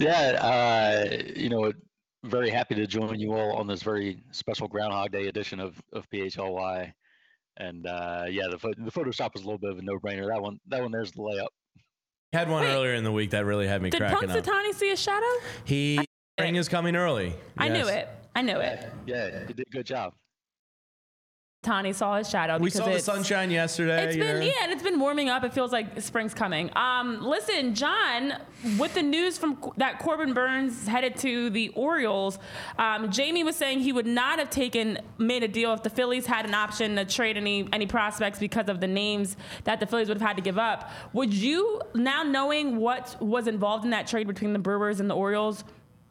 [0.00, 1.72] yeah, uh, you know,
[2.24, 6.10] very happy to join you all on this very special Groundhog Day edition of, of
[6.10, 6.92] PHLY.
[7.58, 10.26] And uh, yeah, the, the Photoshop was a little bit of a no-brainer.
[10.26, 11.46] That one, that one, there's the layup.
[12.36, 12.74] Had one Wait.
[12.74, 14.36] earlier in the week that really had me Did cracking up.
[14.36, 15.24] Punxsutawney see a shadow?
[15.64, 15.98] He
[16.38, 17.32] spring is coming early.
[17.56, 17.88] I knew Yes.
[17.88, 18.08] it.
[18.34, 18.92] I knew it.
[19.06, 20.12] Yeah, you did a good job.
[21.66, 22.58] Tawny saw his shadow.
[22.58, 24.04] We saw the sunshine yesterday.
[24.04, 25.42] It's been yeah, and it's been warming up.
[25.42, 26.70] It feels like spring's coming.
[26.76, 28.34] Um, listen, John,
[28.78, 32.38] with the news from that Corbin Burnes headed to the Orioles,
[32.78, 36.24] um, Jamie was saying he would not have taken made a deal if the Phillies
[36.24, 40.06] had an option to trade any any prospects because of the names that the Phillies
[40.06, 40.88] would have had to give up.
[41.14, 45.16] Would you now knowing what was involved in that trade between the Brewers and the
[45.16, 45.64] Orioles?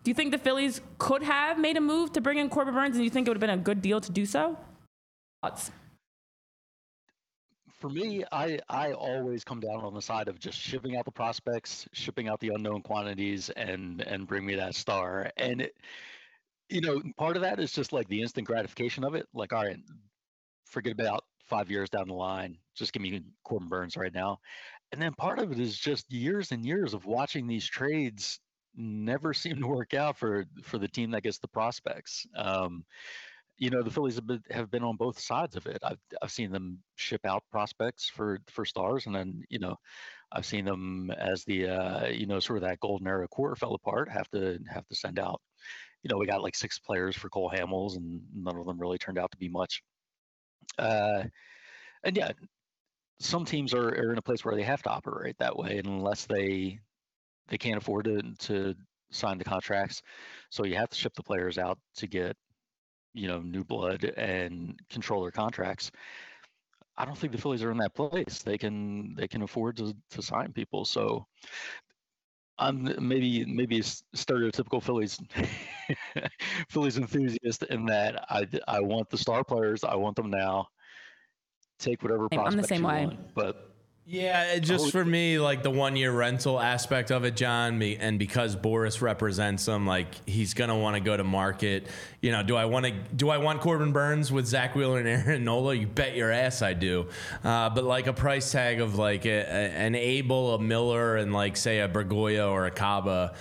[0.04, 2.96] Do you think the Phillies could have made a move to bring in Corbin Burnes,
[2.98, 4.58] and you think it would have been a good deal to do so?
[5.46, 5.72] Thoughts?
[7.80, 11.12] For me, I, I always come down on the side of just shipping out the
[11.12, 15.30] prospects, shipping out the unknown quantities, and and bring me that star.
[15.38, 15.76] And it,
[16.68, 19.28] you know, part of that is just like the instant gratification of it.
[19.36, 19.78] Like, all right,
[20.66, 22.58] forget about five years down the line.
[22.74, 24.40] Just give me Corbin Burnes right now.
[24.92, 28.40] And then part of it is just years and years of watching these trades
[28.76, 32.26] never seem to work out for for the team that gets the prospects.
[32.36, 32.84] Um,
[33.58, 35.80] you know, the Phillies have been, have been on both sides of it.
[35.84, 39.76] I've I've seen them ship out prospects for for stars, and then you know,
[40.32, 43.74] I've seen them as the uh, you know sort of that golden era core fell
[43.74, 45.42] apart, have to have to send out
[46.06, 49.00] you know, we got like six players for Cole Hamels, and none of them really
[49.00, 49.82] turned out to be much.
[50.78, 51.24] Uh,
[52.04, 52.32] and yeah,
[53.20, 56.26] some teams are, are in a place where they have to operate that way unless
[56.28, 56.80] they
[57.48, 58.76] they can't afford to to
[59.10, 60.04] sign the contracts.
[60.52, 62.38] So you have to ship the players out to get
[63.16, 65.92] you know new blood and control their contracts.
[66.98, 68.44] I don't think the Phillies are in that place.
[68.44, 70.86] They can they can afford to to sign people.
[70.86, 71.26] So
[72.58, 75.20] I'm maybe maybe a stereotypical Phillies
[76.70, 79.84] Phillies enthusiast in that I I want the star players.
[79.84, 80.68] I want them now.
[81.80, 82.30] Take whatever.
[82.32, 83.06] I'm the same way.
[83.06, 83.75] Want, but
[84.08, 88.20] yeah, just for me, like the one year rental aspect of it, John, me, and
[88.20, 91.88] because Boras represents him, like he's gonna want to go to market.
[92.22, 92.92] You know, do I want to?
[92.92, 95.74] Do I want Corbin Burnes with Zack Wheeler and Aaron Nola?
[95.74, 97.08] You bet your ass I do.
[97.44, 101.34] Uh, but like a price tag of like a, a, an Abel, a Miller, and
[101.34, 103.34] like say a Bergolla or a Caba.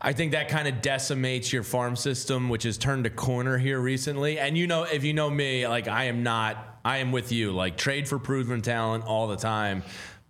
[0.00, 3.80] I think that kind of decimates your farm system, which has turned a corner here
[3.80, 4.38] recently.
[4.38, 7.50] And you know, if you know me, like I am not I am with you.
[7.50, 9.82] Like trade for proven talent all the time.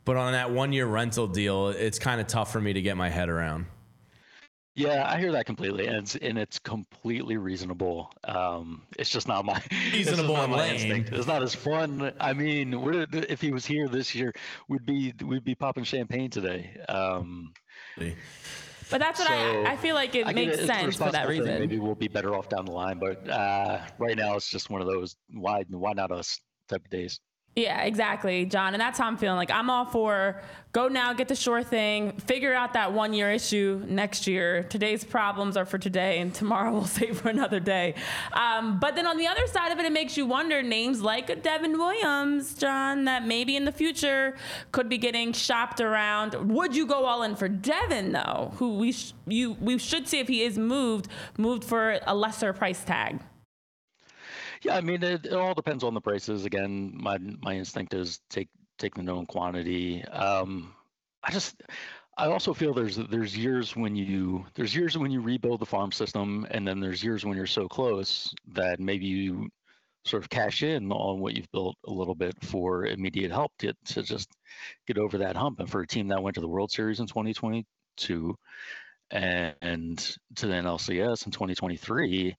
[0.06, 2.96] But on that one year rental deal, it's kind of tough for me to get
[2.96, 3.66] my head around.
[4.74, 8.10] Yeah, I hear that completely, and it's and it's completely reasonable.
[8.24, 11.12] Um, it's just not my reasonable not my instinct.
[11.12, 12.12] It's not as fun.
[12.20, 12.74] I mean,
[13.12, 14.32] if he was here this year,
[14.68, 16.78] we'd be we'd be popping champagne today.
[16.88, 17.52] Um,
[18.90, 20.66] but that's what so, I, I feel like it makes it.
[20.66, 21.58] sense for that reason.
[21.58, 24.80] Maybe we'll be better off down the line, but uh, right now it's just one
[24.80, 26.38] of those why why not us
[26.68, 27.20] type of days.
[27.56, 28.74] Yeah, exactly, John.
[28.74, 29.38] And that's how I'm feeling.
[29.38, 30.42] Like I'm all for
[30.72, 34.62] go now, get the sure thing, figure out that one year issue next year.
[34.64, 37.94] Today's problems are for today, and tomorrow we'll save for another day.
[38.34, 41.42] Um, but then on the other side of it, it makes you wonder names like
[41.42, 44.36] Devin Williams, John, that maybe in the future
[44.70, 46.34] could be getting shopped around.
[46.34, 48.52] Would you go all in for Devin though?
[48.56, 51.08] Who we sh- you we should see if he is moved,
[51.38, 53.22] moved for a lesser price tag.
[54.62, 56.44] Yeah, I mean, it, it all depends on the prices.
[56.44, 58.48] Again, my my instinct is take
[58.78, 60.04] take the known quantity.
[60.04, 60.74] Um,
[61.22, 61.62] I just
[62.16, 65.92] I also feel there's there's years when you there's years when you rebuild the farm
[65.92, 69.48] system, and then there's years when you're so close that maybe you
[70.04, 73.74] sort of cash in on what you've built a little bit for immediate help to,
[73.84, 74.30] to just
[74.86, 75.58] get over that hump.
[75.60, 78.36] And for a team that went to the World Series in 2022
[79.10, 79.98] and, and
[80.36, 82.36] to the NLCS in 2023,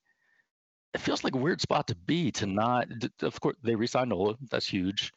[0.98, 2.88] it feels like a weird spot to be to not.
[3.22, 4.34] Of course, they re-signed Nola.
[4.50, 5.12] That's huge,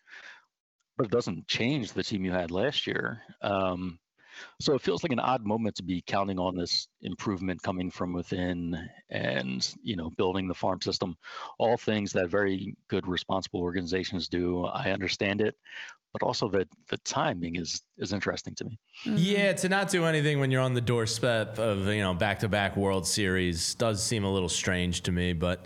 [0.98, 3.22] but it doesn't change the team you had last year.
[3.42, 4.00] Um,
[4.60, 8.14] so it feels like an odd moment to be counting on this improvement coming from
[8.14, 11.18] within, and you know, building the farm system.
[11.58, 14.66] All things that very good, responsible organizations do.
[14.66, 15.56] I understand it,
[16.14, 18.80] but also the the timing is is interesting to me.
[19.06, 19.16] Mm-hmm.
[19.18, 22.50] Yeah, to not do anything when you're on the doorstep of you know back to
[22.50, 25.66] back World Series does seem a little strange to me, but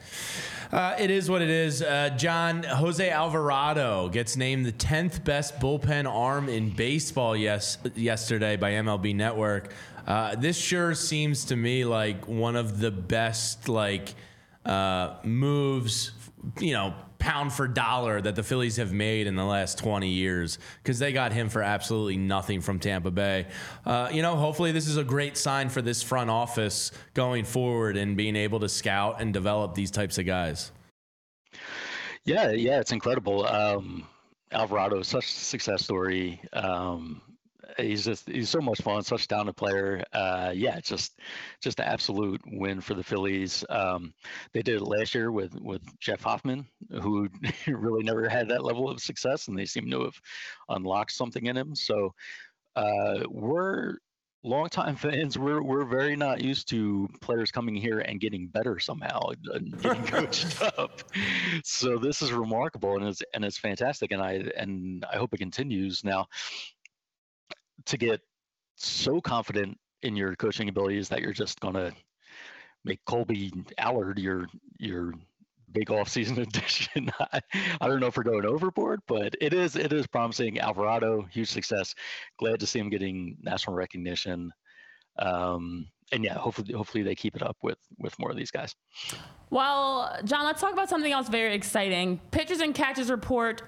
[0.72, 1.82] uh, it is what it is.
[1.82, 7.36] Uh, John Jose Alvarado gets named the tenth best bullpen arm in baseball.
[7.36, 9.72] Yes, yesterday by MLB Network.
[10.06, 14.14] Uh, this sure seems to me like one of the best like
[14.66, 16.12] uh, moves.
[16.60, 16.94] You know,
[17.26, 21.12] pound for dollar that the Phillies have made in the last 20 years because they
[21.12, 23.48] got him for absolutely nothing from Tampa Bay.
[23.84, 27.98] Uh, you know, hopefully this is a great sign for this front office going forward
[27.98, 30.72] and being able to scout and develop these types of guys.
[32.26, 33.48] Yeah, yeah, it's incredible.
[33.48, 34.06] Um,
[34.52, 36.40] Alvarado such a success story.
[36.54, 37.24] Um,
[37.78, 40.04] he's just he's so much fun, such a talented player.
[40.14, 41.20] Uh, yeah, just
[41.62, 43.64] just an absolute win for the Phillies.
[43.70, 44.14] Um,
[44.54, 46.66] they did it last year with with Jeff Hoffman,
[47.02, 47.30] who
[47.68, 50.20] really never had that level of success, and they seem to have
[50.70, 51.76] unlocked something in him.
[51.76, 52.14] So
[52.76, 53.98] uh, we're
[54.46, 55.38] longtime fans.
[55.38, 59.32] We're we're very not used to players coming here and getting better somehow
[59.82, 61.02] getting coached up.
[61.64, 65.40] So this is remarkable and it's and it's fantastic, and I and I hope it
[65.40, 66.28] continues now
[67.86, 68.22] to get
[68.76, 71.94] so confident in your coaching abilities that you're just going to
[72.84, 74.46] make Kolby Allard your
[74.80, 75.14] your
[75.72, 77.12] big off-season addition.
[77.20, 77.42] I,
[77.82, 80.60] I don't know if we're going overboard, but it is it is promising.
[80.60, 81.94] Alvarado, huge success.
[82.40, 84.52] Glad to see him getting national recognition.
[85.18, 88.76] Um, and yeah, hopefully hopefully they keep it up with with more of these guys.
[89.50, 92.20] Well, John, let's talk about something else very exciting.
[92.32, 93.64] Pitchers and catches report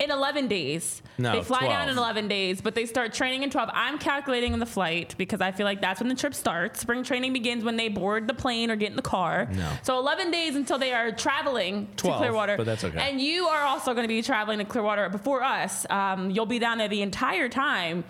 [0.00, 1.02] in 11 days.
[1.18, 1.72] No, they fly 12.
[1.72, 3.70] down in 11 days, but they start training in 12.
[3.72, 6.80] I'm calculating the flight because I feel like that's when the trip starts.
[6.80, 9.48] Spring training begins when they board the plane or get in the car.
[9.52, 9.70] No.
[9.82, 12.56] So 11 days until they are traveling 12, to Clearwater.
[12.56, 12.98] but that's okay.
[13.08, 15.86] And you are also going to be traveling to Clearwater before us.
[15.88, 18.04] Um, you'll be down there the entire time.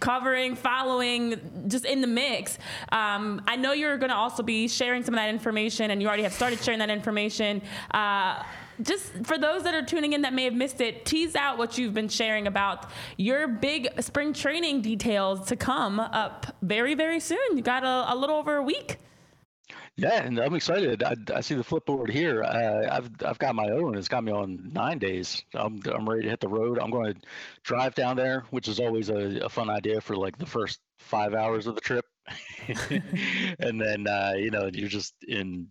[0.00, 2.58] covering, following, just in the mix.
[2.90, 6.08] Um, I know you're going to also be sharing some of that information, and you
[6.08, 7.62] already have started sharing that information.
[7.92, 8.42] Uh,
[8.80, 11.76] just for those that are tuning in that may have missed it, tease out what
[11.76, 17.38] you've been sharing about your big spring training details to come up very, very soon.
[17.56, 18.98] You got a, a little over a week.
[19.96, 21.02] Yeah, and I'm excited.
[21.02, 22.42] I, I see the flipboard here.
[22.42, 23.94] Uh, I've I've got my own.
[23.94, 25.42] It's got me on nine days.
[25.54, 26.78] I'm I'm ready to hit the road.
[26.78, 27.20] I'm going to
[27.62, 31.34] drive down there, which is always a, a fun idea for like the first five
[31.34, 32.06] hours of the trip,
[33.58, 35.68] and then uh, you know you're just in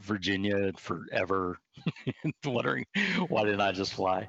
[0.00, 1.58] Virginia forever,
[2.44, 2.84] wondering
[3.28, 4.28] why didn't I just fly?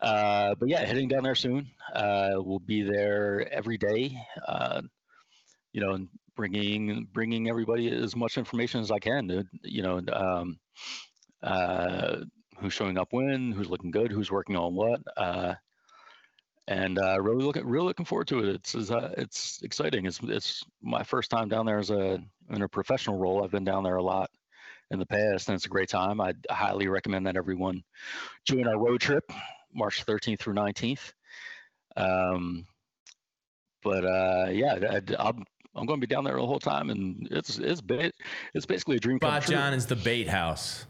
[0.00, 1.70] Uh, but yeah, heading down there soon.
[1.94, 4.16] Uh, we'll be there every day.
[4.46, 4.82] Uh,
[5.72, 9.48] you know, bringing bringing everybody as much information as I can.
[9.62, 10.58] you know, um,
[11.42, 12.18] uh,
[12.58, 15.54] who's showing up when, who's looking good, who's working on what, uh,
[16.66, 18.54] and uh, really looking really looking forward to it.
[18.54, 20.06] It's it's, it's exciting.
[20.06, 23.44] It's it's my first time down there as a in a professional role.
[23.44, 24.30] I've been down there a lot
[24.90, 26.20] in the past, and it's a great time.
[26.20, 27.82] I highly recommend that everyone
[28.44, 29.30] join our road trip,
[29.74, 31.12] March 13th through 19th.
[31.96, 32.66] Um,
[33.82, 37.28] but uh, yeah, I, am I'm going to be down there the whole time, and
[37.30, 37.82] it's it's
[38.54, 39.54] it's basically a dream come true.
[39.54, 40.86] John is the bait house.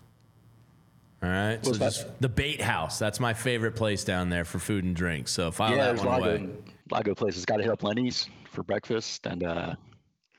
[1.23, 1.93] All right, What's so that?
[1.93, 2.99] just the bait house.
[2.99, 5.33] That's my favorite place down there for food and drinks.
[5.33, 6.35] So file yeah, that one away.
[6.37, 7.45] of, a lot of good places.
[7.45, 9.75] Got to hit up Lenny's for breakfast, and uh,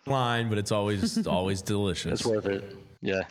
[0.05, 2.21] Line, but it's always always delicious.
[2.21, 2.75] it's worth it.
[3.01, 3.23] Yeah.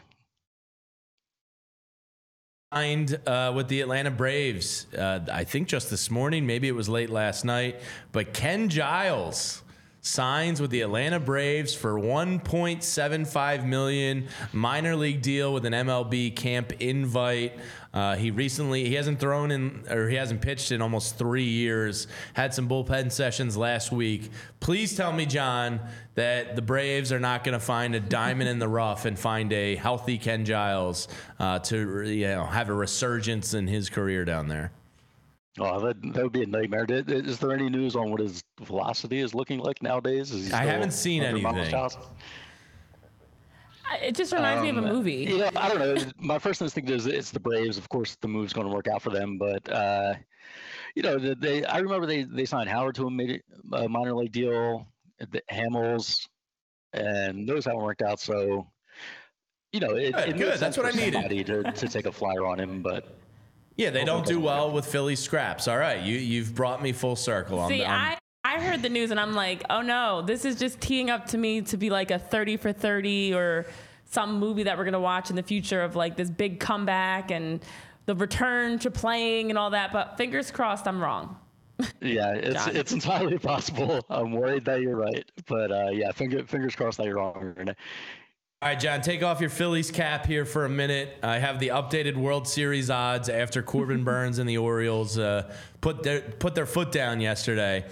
[2.75, 4.87] Signed uh, with the Atlanta Braves.
[4.95, 7.81] Uh, I think just this morning, maybe it was late last night,
[8.13, 9.63] but Ken Giles
[10.03, 16.73] signs with the Atlanta Braves for 1.75 million minor league deal with an MLB camp
[16.79, 17.59] invite.
[17.99, 22.07] Uh, he recently he hasn't thrown in or he hasn't pitched in almost three years.
[22.33, 24.31] Had some bullpen sessions last week.
[24.61, 25.81] Please tell me, John,
[26.15, 29.53] that the Braves are not going to find a diamond in the rough and find
[29.53, 31.09] a healthy Ken Giles
[31.41, 34.71] uh, to you know have a resurgence in his career down there.
[35.59, 36.87] Oh, that, that would be a nightmare.
[36.89, 40.53] Is, is there any news on what his velocity is looking like nowadays?
[40.53, 41.75] I haven't seen anything.
[43.89, 43.99] House?
[44.03, 45.25] It just reminds me of a movie.
[45.25, 45.97] You know, I don't know.
[46.19, 47.79] My first instinct is it's the Braves.
[47.79, 49.39] Of course, the move's going to work out for them.
[49.39, 50.15] But uh,
[50.95, 51.65] you know, they.
[51.65, 53.07] I remember they they signed Howard to
[53.73, 54.87] a, a minor league deal.
[55.19, 56.29] The Hamels,
[56.93, 58.21] and those haven't worked out.
[58.21, 58.69] So,
[59.73, 60.59] you know, it, Good, it good.
[60.61, 61.47] That's what I needed.
[61.47, 62.83] to, to take a flyer on him.
[62.83, 63.17] But
[63.77, 65.67] Yeah, they don't do well with Philly scraps.
[65.67, 67.59] All right, you you've brought me full circle.
[67.61, 70.81] I'm- See, I'm- I, heard the news and I'm like, oh no, this is just
[70.81, 73.67] teeing up to me to be like a 30 for 30 or
[74.05, 77.31] some movie that we're going to watch in the future of like this big comeback
[77.31, 77.65] and
[78.07, 79.93] the return to playing and all that.
[79.93, 81.37] But fingers crossed, I'm wrong.
[82.01, 82.77] yeah, it's John.
[82.77, 84.05] it's entirely possible.
[84.11, 85.31] I'm worried that you're right.
[85.47, 87.55] But uh, yeah, finger, fingers crossed that you're wrong.
[88.61, 91.17] All right, John, take off your Phillies cap here for a minute.
[91.23, 96.03] I have the updated World Series odds after Corbin Burnes and the Orioles uh, put
[96.03, 97.85] their put their foot down yesterday.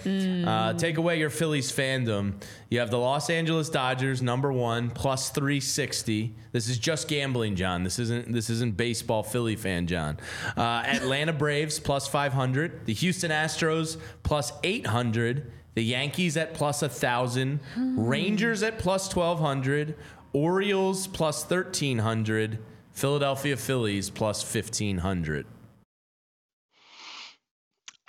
[0.45, 2.33] Uh, take away your Phillies fandom.
[2.69, 6.35] You have the Los Angeles Dodgers number one plus three sixty.
[6.51, 7.83] This is just gambling, John.
[7.85, 10.17] This isn't this isn't baseball Philly fan, John.
[10.57, 12.85] Uh, Atlanta Braves plus five hundred.
[12.85, 15.53] The Houston Astros plus eight hundred.
[15.75, 17.59] The Yankees at plus a thousand.
[17.77, 19.95] Rangers at plus twelve hundred.
[20.33, 22.59] Orioles plus 1300,
[22.91, 25.45] Philadelphia Phillies plus 1500.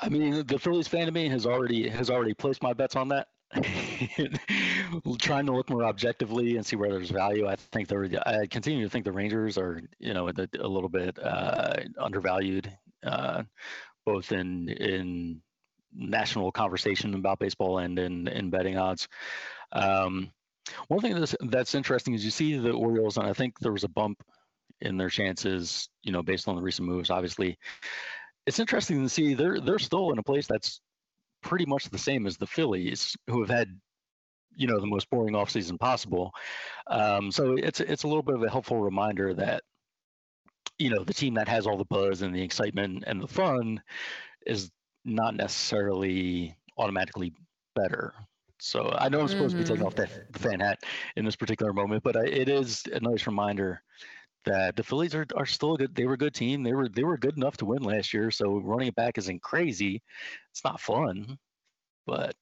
[0.01, 3.09] I mean, the Phillies fan of me has already has already placed my bets on
[3.09, 3.29] that.
[5.19, 7.49] Trying to look more objectively and see where there's value.
[7.49, 10.89] I think the I continue to think the Rangers are you know a, a little
[10.89, 12.71] bit uh, undervalued,
[13.05, 13.43] uh,
[14.07, 15.41] both in in
[15.95, 19.09] national conversation about baseball and in in betting odds.
[19.73, 20.31] Um,
[20.89, 23.85] one thing that's that's interesting is you see the Orioles, and I think there was
[23.85, 24.23] a bump
[24.81, 27.11] in their chances, you know, based on the recent moves.
[27.11, 27.59] Obviously,
[28.47, 30.81] it's interesting to see they're they're still in a place that's
[31.43, 33.69] pretty much the same as the Phillies, who have had,
[34.57, 36.33] you know, the most boring offseason possible.
[36.87, 39.62] Um, so it's it's a little bit of a helpful reminder that,
[40.79, 43.83] you know, the team that has all the buzz and the excitement and the fun
[44.47, 44.71] is
[45.05, 47.33] not necessarily automatically
[47.75, 48.14] better.
[48.61, 50.82] So I know I'm supposed to be taking off the, the fan hat
[51.16, 53.82] in this particular moment, but I, it is a nice reminder
[54.44, 55.94] that the Phillies are, are still good.
[55.94, 56.62] They were a good team.
[56.62, 58.30] They were they were good enough to win last year.
[58.30, 60.02] So running it back isn't crazy.
[60.52, 61.38] It's not fun,
[62.06, 62.36] but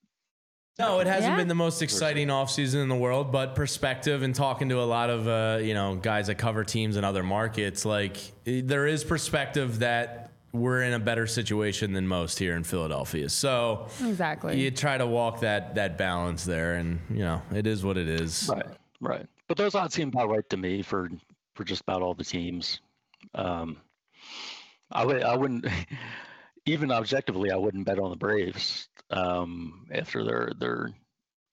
[0.78, 1.36] No, it hasn't Yeah.
[1.36, 5.08] been the most exciting offseason in the world, but perspective and talking to a lot
[5.10, 9.04] of uh, you know guys that cover teams in other markets, like eh, there is
[9.04, 10.25] perspective that
[10.56, 13.28] we're in a better situation than most here in Philadelphia.
[13.28, 14.60] So Exactly.
[14.60, 18.08] you try to walk that that balance there, and you know it is what it
[18.08, 18.48] is.
[18.52, 18.66] Right,
[19.00, 19.26] right.
[19.48, 21.10] But those odds seem about right to me for
[21.54, 22.80] for just about all the teams.
[23.34, 23.76] Um,
[24.90, 25.66] I would I wouldn't
[26.66, 30.90] even objectively I wouldn't bet on the Braves um, after their their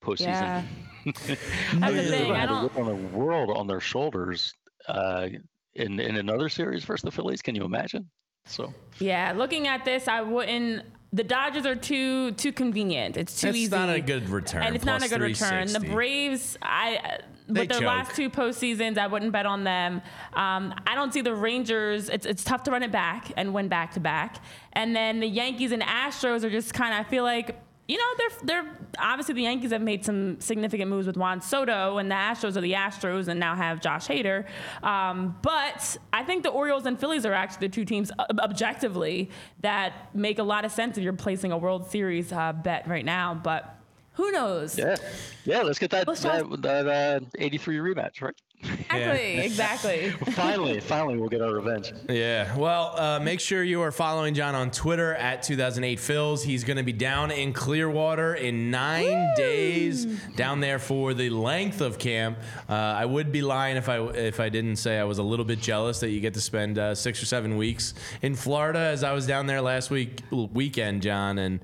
[0.04, 0.26] postseason.
[0.28, 0.64] Yeah.
[1.06, 4.54] That's the thing, they're I gonna don't- have On the world on their shoulders
[4.88, 5.28] uh,
[5.76, 7.42] in in another series versus the Phillies.
[7.42, 8.10] Can you imagine?
[8.46, 10.86] So Yeah, looking at this, I wouldn't.
[11.12, 13.18] The Dodgers are too too convenient.
[13.18, 13.66] It's too It's easy.
[13.66, 15.68] It's not a good return, and it's not a good return.
[15.68, 17.88] The Braves, I They with their choke.
[17.88, 20.02] last two postseasons, I wouldn't bet on them.
[20.34, 22.10] Um, I don't see the Rangers.
[22.10, 24.38] It's it's tough to run it back and win back to back.
[24.74, 27.06] And then the Yankees and Astros are just kind of.
[27.06, 27.60] I feel like.
[27.88, 31.98] You know, they're they're obviously the Yankees have made some significant moves with Juan Soto,
[31.98, 34.46] and the Astros are the Astros, and now have Josh Hader.
[34.84, 38.10] Um, but I think the Orioles and Phillies are actually the two teams
[38.40, 39.30] objectively
[39.62, 43.04] that make a lot of sense if you're placing a World Series uh, bet right
[43.04, 43.34] now.
[43.34, 43.78] But
[44.14, 44.78] who knows?
[44.78, 44.96] yeah,
[45.44, 45.62] yeah.
[45.64, 48.36] Let's get that Let's try- that, that uh, 83 rematch, right?
[48.64, 50.10] Exactly, exactly.
[50.34, 51.94] finally, finally, we'll get our revenge.
[52.10, 52.56] Yeah.
[52.56, 56.44] Well, uh, make sure you are following John on Twitter at 2008 Phils.
[56.44, 60.06] He's going to be down in Clearwater in nine days,
[60.36, 62.38] down there for the length of camp.
[62.70, 65.46] Uh, I would be lying if I if I didn't say I was a little
[65.46, 69.04] bit jealous that you get to spend uh, six or seven weeks in Florida, as
[69.04, 71.60] I was down there last week weekend, John, and.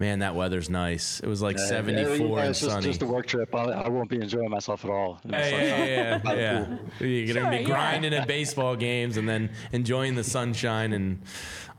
[0.00, 1.20] Man, that weather's nice.
[1.20, 2.84] It was like Uh, 74 yeah, and it's just, sunny.
[2.86, 3.54] just a work trip.
[3.54, 5.20] I, I won't be enjoying myself at all.
[5.24, 6.32] in the Yeah, yeah, yeah,
[7.00, 7.06] yeah.
[7.06, 7.62] You're gonna Sure, be yeah.
[7.62, 11.22] grinding at baseball games and then enjoying the sunshine and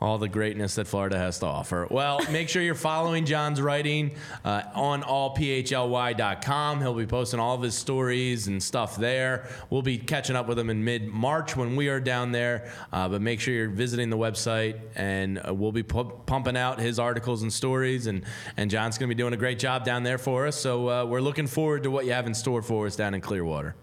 [0.01, 1.87] all the greatness that Florida has to offer.
[1.89, 6.81] Well, make sure you're following John's writing uh, on allphly.com.
[6.81, 9.47] He'll be posting all of his stories and stuff there.
[9.69, 12.71] We'll be catching up with him in mid March when we are down there.
[12.91, 16.79] Uh, but make sure you're visiting the website and uh, we'll be pu- pumping out
[16.79, 18.07] his articles and stories.
[18.07, 18.23] And,
[18.57, 20.55] and John's going to be doing a great job down there for us.
[20.55, 23.21] So uh, we're looking forward to what you have in store for us down in
[23.21, 23.75] Clearwater.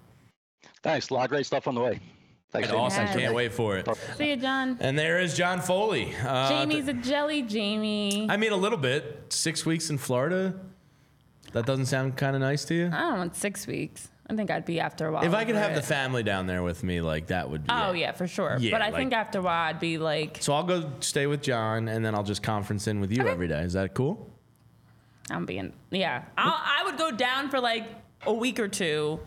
[0.83, 1.11] Thanks.
[1.11, 2.01] A lot of great stuff on the way.
[2.53, 2.69] Thanks.
[2.69, 2.81] Jamie.
[2.81, 3.07] Awesome.
[3.07, 3.17] Yes.
[3.17, 3.89] Can't wait for it.
[4.17, 4.77] See you, John.
[4.81, 6.15] And there is John Foley.
[6.23, 8.27] Uh, Jamie's a jelly, Jamie.
[8.29, 9.27] I mean, a little bit.
[9.31, 10.55] Six weeks in Florida.
[11.53, 12.87] That doesn't sound kind of nice to you?
[12.93, 14.09] I don't want six weeks.
[14.29, 15.25] I think I'd be after a while.
[15.25, 17.71] If I could over have the family down there with me, like that would be.
[17.71, 17.99] Oh it.
[17.99, 18.57] yeah, for sure.
[18.61, 21.27] Yeah, but I like- think after a while I'd be like, So I'll go stay
[21.27, 23.61] with John, and then I'll just conference in with you every day.
[23.63, 24.31] Is that cool?
[25.31, 26.23] I'm being yeah.
[26.39, 27.85] I'll, I would go down for like
[28.27, 29.21] a week or two,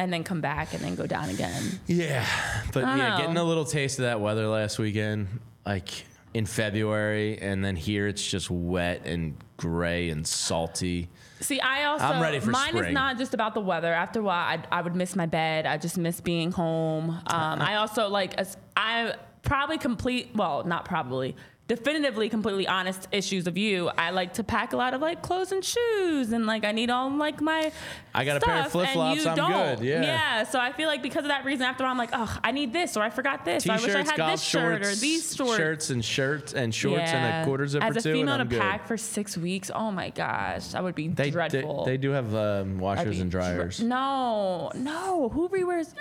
[0.00, 1.62] and then come back and then go down again.
[1.86, 2.26] Yeah,
[2.72, 5.28] but yeah, getting a little taste of that weather last weekend,
[5.66, 11.10] like in February, and then here it's just wet and gray and salty.
[11.40, 12.86] See, I also I'm ready for mine spring.
[12.86, 13.92] is not just about the weather.
[13.92, 15.66] After a while, I, I would miss my bed.
[15.66, 17.10] I just miss being home.
[17.10, 21.36] Um, I also like as- I probably complete well, not probably.
[21.70, 23.90] Definitively, completely honest issues of you.
[23.96, 26.90] I like to pack a lot of like clothes and shoes, and like I need
[26.90, 27.70] all like my.
[28.12, 29.76] I got a pair of flip-flops, I'm don't.
[29.78, 30.02] good, yeah.
[30.02, 30.42] Yeah.
[30.42, 32.50] So I feel like because of that reason, after a while, I'm like, oh, I
[32.50, 34.98] need this, or I forgot this, or I wish I T-shirts, had this shirt shorts,
[34.98, 35.56] or these shorts.
[35.56, 38.88] shirts and shirts and shorts and a quarter zipper As a female I'm to pack
[38.88, 41.84] for six weeks, oh my gosh, that would be They, they, dreadful.
[41.84, 43.80] they do have um, washers and dr- dryers.
[43.80, 45.28] no, no.
[45.28, 45.94] Who rewears?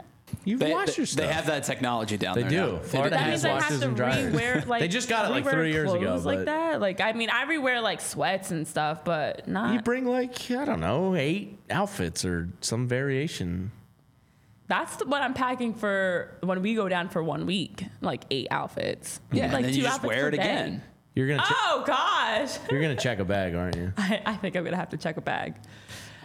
[0.45, 1.27] You They, wash they- your stuff.
[1.27, 2.49] they have that technology down there.
[2.49, 2.65] They there.
[2.67, 2.71] do.
[2.73, 2.79] now.
[2.79, 4.33] Florida That has means I washers have to and dryers.
[4.33, 6.79] rewear like They just got it, like, rewear three years ago, clothes like that.
[6.81, 9.73] Like I mean, I rewear like sweats and stuff, but not.
[9.73, 13.71] You bring like I don't know eight outfits or some variation.
[14.67, 17.85] that's the, what I'm packing for when we go down for one week.
[18.01, 19.19] Like eight outfits.
[19.31, 20.37] Yeah, like and then you just outfits wear per it day.
[20.37, 20.83] again.
[21.15, 23.91] You're gonna che- Oh gosh, you're gonna check a bag, aren't you?
[23.97, 25.55] I, I think I'm gonna have to check a bag.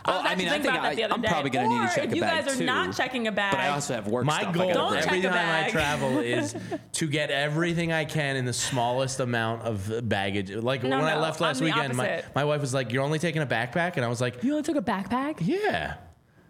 [0.07, 1.28] Well, was I actually mean, I think about I, I'm day.
[1.28, 2.64] probably gonna need to Or check if a you guys are too.
[2.64, 3.52] not checking a bag.
[3.52, 4.55] But I also have work My stuff.
[4.55, 5.02] goal I gotta Don't bring.
[5.02, 6.55] check every a time I travel is
[6.92, 10.50] to get everything I can in the smallest amount of baggage.
[10.50, 12.92] Like No, when I no, left I'm last the weekend, my, my wife was like,
[12.92, 15.36] "You're only taking a backpack," and I was like, You only took a backpack?
[15.40, 15.94] "Yeah."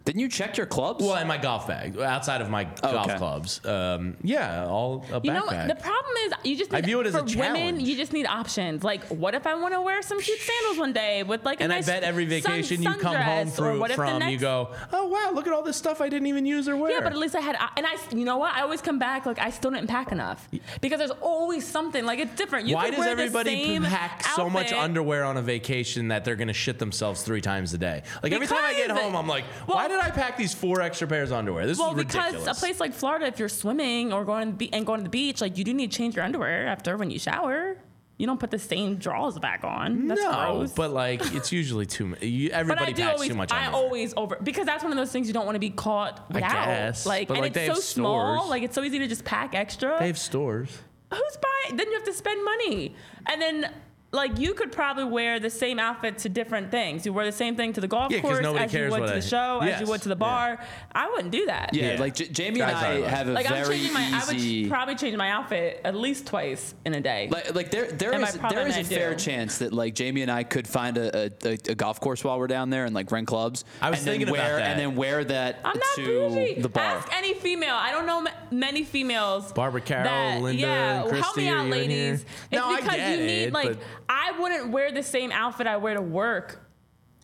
[0.05, 1.03] Didn't you check your clubs?
[1.03, 3.17] Well, in my golf bag, outside of my golf okay.
[3.17, 3.65] clubs.
[3.65, 7.07] Um, yeah, all a You know, the problem is you just need, I view it
[7.07, 8.85] as for a women, you just need options.
[8.85, 11.63] Like, what if I want to wear some cute sandals one day with like a
[11.63, 14.29] and nice I bet every sun- vacation you come home through, what if the from,
[14.29, 16.91] you go, "Oh wow, look at all this stuff I didn't even use or wear."
[16.91, 18.53] Yeah, but at least I had, and I, you know what?
[18.53, 20.47] I always come back like I still didn't pack enough
[20.83, 22.69] because there's always something like it's different.
[22.69, 26.09] You Why could does wear the everybody same pack so much underwear on a vacation
[26.09, 28.03] that they're gonna shit themselves three times a day?
[28.23, 30.81] Like every time I get home, I'm like, well- why did I pack these four
[30.81, 31.67] extra pairs of underwear?
[31.67, 32.33] This Well, is ridiculous.
[32.33, 34.85] Well, because a place like Florida, if you're swimming or going to the be- and
[34.87, 37.19] going to the beach, like you do need to change your underwear after when you
[37.19, 37.77] shower.
[38.17, 40.07] You don't put the same drawers back on.
[40.07, 40.73] That's no, gross.
[40.73, 42.23] but like it's usually too much.
[42.23, 43.85] Everybody I packs always, too much I underwear.
[43.85, 46.35] always over because that's one of those things you don't want to be caught I
[46.35, 46.51] without.
[46.67, 48.37] guess, like, but, and like, it's so small.
[48.37, 48.51] stores.
[48.51, 49.97] Like, it's so easy to just pack extra.
[49.99, 50.71] they have stores.
[51.13, 51.77] who's buying?
[51.77, 52.95] Then you have to spend money,
[53.27, 53.73] and then.
[54.15, 57.05] Like you could probably wear the same outfit to different things.
[57.05, 58.93] You wear the same thing to the golf Yeah, 'cause course nobody as you cares
[58.93, 60.19] would to the I- show, as you would to the yeah.
[60.19, 60.61] bar.
[60.95, 61.71] I wouldn't do that.
[61.75, 62.01] Yeah, Yeah.
[62.01, 64.33] like J- Jamie and Guys I are have a Like I'm very changing my, I
[64.35, 64.63] easy.
[64.63, 67.29] would probably change my outfit at least twice in a day.
[67.31, 69.17] Like, like there, there And by is probably there is I a fair do.
[69.17, 72.47] chance that like Jamie and I could find a, a, a golf course while we're
[72.47, 73.65] down there and like rent clubs.
[73.83, 74.71] I was and then thinking about wear, that.
[74.71, 76.61] and then wear that I'm not to bougie.
[76.63, 76.85] the bar.
[76.85, 77.75] Ask any female.
[77.75, 79.53] I don't know m- many females.
[79.53, 81.99] Barbara Carroll, that, Linda, yeah, and help me out, you in here?
[82.13, 82.25] ladies.
[82.51, 83.79] It's No, I because get you need it, like but-
[84.09, 86.61] I wouldn't wear the same outfit I wear to work.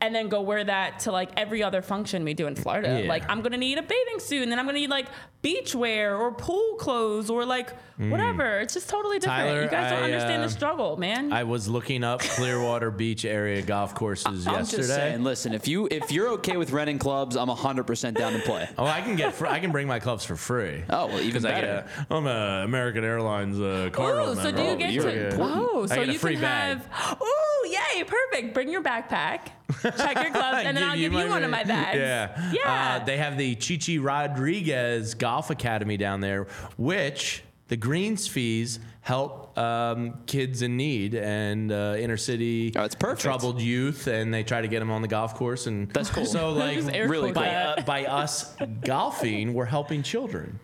[0.03, 3.03] And then go wear that to like every other function we do in Florida.
[3.03, 3.09] Yeah.
[3.09, 5.07] Like I'm gonna need a bathing suit, and then I'm gonna need like
[5.43, 8.61] beach wear or pool clothes or like whatever.
[8.61, 9.41] It's just totally different.
[9.41, 9.47] Mm.
[9.51, 11.33] Tyler, you guys don't I, understand uh, the struggle, man.
[11.35, 14.83] I was looking up Clearwater Beach area golf courses I'm yesterday.
[14.83, 18.39] just saying, listen, if you if you're okay with renting clubs, I'm 100% down to
[18.39, 18.69] play.
[18.79, 20.83] Oh, I can get fr- I can bring my clubs for free.
[20.89, 21.85] Oh, well, even 'Cause I better.
[21.97, 25.37] get a, I'm a American Airlines uh, Cardinal Oh, so do you get to?
[25.43, 26.79] Oh, so you can bag.
[26.79, 27.19] have.
[27.21, 28.03] Oh, yay!
[28.05, 28.55] Perfect.
[28.55, 29.49] Bring your backpack.
[29.97, 31.99] Check your gloves, and then I'll give you one of my bags.
[31.99, 32.53] Yeah.
[32.53, 32.99] Yeah.
[33.01, 38.81] Uh, they have the Chi Chi Rodriguez Golf Academy down there, which the greens fees
[39.03, 44.43] help um, kids in need and uh, inner city Oh, it's troubled youth, and they
[44.43, 45.67] try to get them on the golf course.
[45.67, 46.27] And That's cool.
[46.27, 47.79] So like really by, that.
[47.79, 50.59] uh, by us golfing, we're helping children.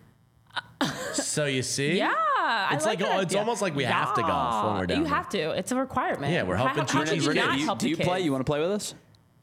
[1.13, 4.21] So you see, Yeah, I It's like like- that it's almost like we have to
[4.21, 5.13] golf when we're down You there.
[5.13, 5.51] have to.
[5.51, 6.31] It's a requirement.
[6.31, 7.55] Yeah, we're helping how, how teach could you kids.
[7.55, 8.21] do you, do you play?
[8.21, 8.93] You want to play with us?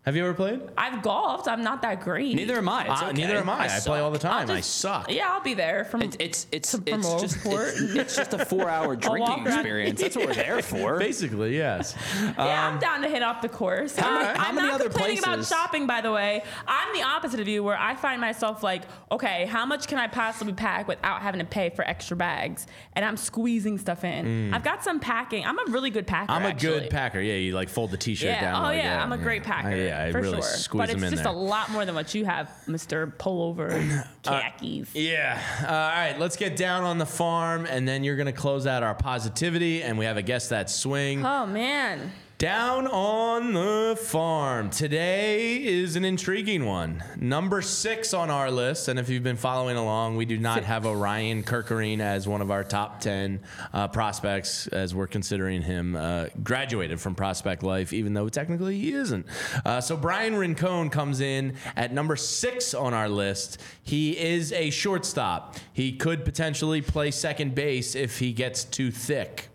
[0.04, 0.60] Have you ever played?
[0.76, 1.48] I've golfed.
[1.48, 2.36] I'm not that great.
[2.36, 2.86] Neither am I.
[2.86, 3.22] Uh, okay.
[3.22, 3.74] Neither am I.
[3.74, 4.50] I, play all the time.
[4.50, 5.10] I'll I suck.
[5.10, 6.02] Yeah, I'll be there from.
[6.02, 7.68] It, it's it's Some it's promo just report.
[7.68, 10.02] it's, it's just a four-hour drinking experience.
[10.02, 10.98] That's what we're there for.
[10.98, 11.96] Basically, yes.
[12.20, 13.96] yeah, I'm down to hit off the course.
[13.96, 16.42] How I'm, how I'm many not other complaining about shopping, by the way.
[16.68, 20.08] I'm the opposite of you, where I find myself like, okay, how much can I
[20.08, 22.66] possibly pack without having to pay for extra bags?
[22.92, 24.52] And I'm squeezing stuff in.
[24.52, 25.46] I've got some packing.
[25.46, 26.30] I'm a really good packer.
[26.30, 26.36] Mm.
[26.36, 26.80] I'm a actually.
[26.80, 27.20] good packer.
[27.22, 28.40] Yeah, you like fold the t-shirt Yeah.
[28.42, 28.60] down.
[28.60, 29.02] Oh like yeah, that.
[29.02, 29.68] I'm a great packer.
[29.68, 30.42] I, yeah, I for really sure.
[30.42, 31.32] squeeze but them it's just there.
[31.32, 33.12] a lot more than what you have, Mr.
[33.16, 34.94] Pullover khakis.
[34.94, 35.40] Yeah.
[35.62, 38.66] Uh, all right, let's get down on the farm, and then you're going to close
[38.66, 41.24] out our positivity, and we have a guest that swing.
[41.24, 42.12] oh man.
[42.44, 44.68] Down on the farm.
[44.68, 47.02] Today is an intriguing one.
[47.16, 48.88] Number six on our list.
[48.88, 52.50] And if you've been following along, we do not have Orion Kirkering as one of
[52.50, 53.40] our top 10
[53.72, 58.92] uh, prospects, as we're considering him uh, graduated from Prospect Life, even though technically he
[58.92, 59.24] isn't.
[59.64, 63.58] Uh, so Bryan Rincon comes in at number six on our list.
[63.82, 65.56] He is a shortstop.
[65.72, 69.48] He could potentially play second base if he gets too thick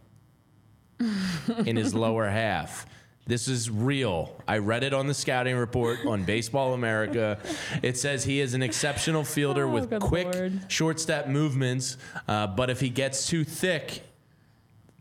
[1.66, 2.86] in his lower half.
[3.28, 4.36] This is real.
[4.48, 7.38] I read it on the scouting report on Baseball America.
[7.84, 10.60] It says he is an exceptional fielder Oh, with quick Lord.
[10.68, 11.98] short step movements,
[12.28, 14.02] uh, but if he gets too thick,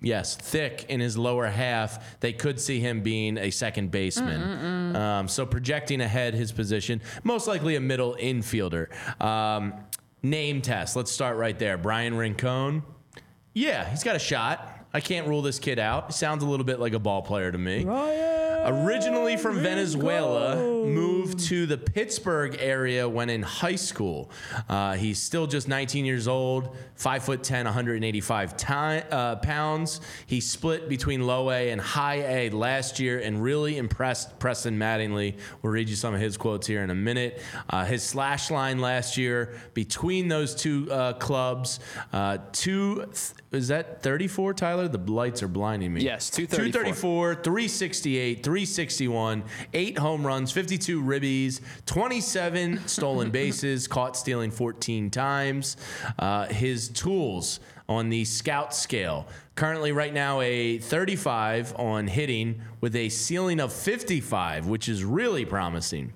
[0.02, 4.94] yes, thick in his lower half, they could see him being a second baseman.
[4.94, 8.88] Um, so projecting ahead his position, most likely a middle infielder.
[9.22, 9.72] Um,
[10.22, 10.96] name test.
[10.96, 11.78] Let's start right there.
[11.78, 12.82] Bryan Rincon.
[13.54, 14.74] Yeah, he's got a shot.
[14.92, 16.06] I can't rule this kid out.
[16.06, 17.84] He sounds a little bit like a ball player to me.
[18.64, 24.30] Originally from Venezuela, moved to the Pittsburgh area when in high school.
[24.68, 28.66] Uh, he's still just 19 years old, 5 foot 10, 185 ti-
[29.10, 30.00] uh, pounds.
[30.26, 35.36] He split between low A and high A last year and really impressed Preston Mattingly.
[35.62, 37.40] We'll read you some of his quotes here in a minute.
[37.70, 41.78] Uh, his slash line last year between those two uh, clubs,
[42.12, 43.10] uh, two.
[43.50, 44.87] Is that 34, Tyler?
[44.88, 46.02] The lights are blinding me.
[46.02, 47.34] Yes, 234.
[47.34, 55.76] 234, 368, 361, eight home runs, 52 ribbies, 27 stolen bases, caught stealing 14 times.
[56.18, 59.26] Uh, his tools on the scout scale.
[59.54, 65.44] Currently, right now, a 35 on hitting with a ceiling of 55, which is really
[65.44, 66.12] promising.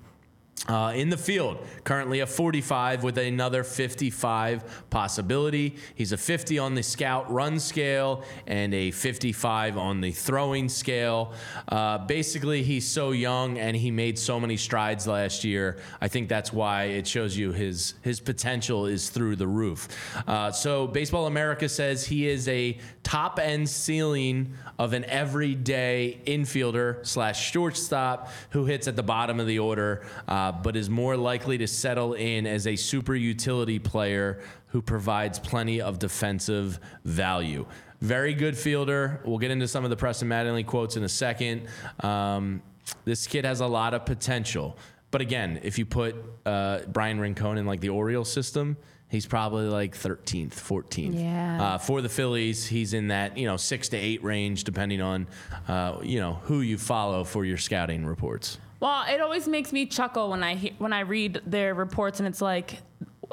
[0.69, 5.75] Uh, in the field, currently a 45 with another 55 possibility.
[5.93, 11.33] He's a 50 on the scout run scale and a 55 on the throwing scale.
[11.67, 15.79] Uh, basically, he's so young and he made so many strides last year.
[15.99, 19.89] I think that's why it shows you his his potential is through the roof.
[20.25, 27.05] Uh, so, Baseball America says he is a top end ceiling of an everyday infielder
[27.05, 31.57] slash shortstop who hits at the bottom of the order, uh, but is more likely
[31.57, 37.65] to settle in as a super utility player who provides plenty of defensive value.
[38.01, 39.21] Very good fielder.
[39.25, 41.67] We'll get into some of the Preston Mattingly quotes in a second.
[42.01, 42.61] Um,
[43.05, 44.77] this kid has a lot of potential.
[45.09, 48.77] But again, if you put uh, Bryan Rincon in like the Orioles system,
[49.13, 51.21] He's probably like 13th, 14th.
[51.21, 51.63] Yeah.
[51.63, 55.27] Uh, for the Phillies, he's in that you know six to eight range, depending on
[55.67, 58.57] uh, you know who you follow for your scouting reports.
[58.83, 62.41] Well, it always makes me chuckle when I when I read their reports, and it's
[62.41, 62.79] like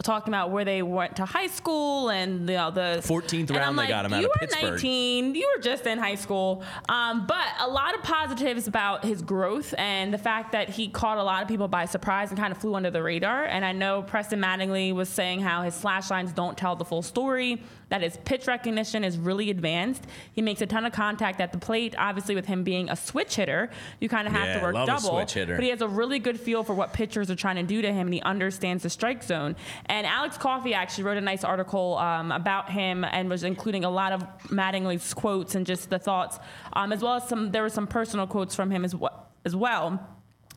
[0.05, 3.77] talking about where they went to high school and you know, the 14th round I'm
[3.77, 4.63] they got him out of Pittsburgh.
[4.63, 5.35] you were 19.
[5.35, 6.63] You were just in high school.
[6.89, 11.19] Um, but a lot of positives about his growth and the fact that he caught
[11.19, 13.45] a lot of people by surprise and kind of flew under the radar.
[13.45, 17.03] And I know Preston Mattingly was saying how his slash lines don't tell the full
[17.03, 17.61] story.
[17.91, 20.05] That his pitch recognition is really advanced.
[20.33, 21.95] He makes a ton of contact at the plate.
[21.99, 23.69] Obviously, with him being a switch hitter,
[24.01, 25.11] you kind of have Yeah, to work love a double.
[25.19, 25.57] switch hitter.
[25.57, 27.93] But he has a really good feel for what pitchers are trying to do to
[27.93, 29.57] him, and he understands the strike zone.
[29.87, 33.91] And Alex Coffey actually wrote a nice article um, about him and was including a
[33.91, 36.39] lot of Mattingly's quotes and just the thoughts,
[36.73, 37.51] um, as well as some.
[37.51, 39.27] There were some personal quotes from him as well.
[39.45, 40.07] As well.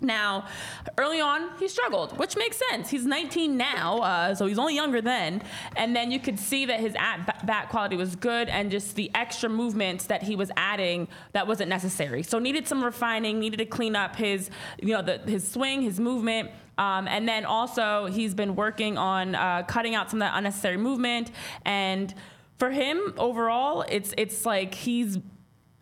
[0.03, 0.47] Now,
[0.97, 2.89] early on, he struggled, which makes sense.
[2.89, 5.41] He's 19 now, uh, so he's only younger then.
[5.75, 9.09] And then you could see that his at bat quality was good, and just the
[9.15, 12.23] extra movements that he was adding that wasn't necessary.
[12.23, 14.49] So needed some refining, needed to clean up his,
[14.81, 16.51] you know, the, his swing, his movement.
[16.77, 20.77] Um, and then also he's been working on uh, cutting out some of that unnecessary
[20.77, 21.31] movement.
[21.65, 22.13] And
[22.57, 25.19] for him overall, it's it's like he's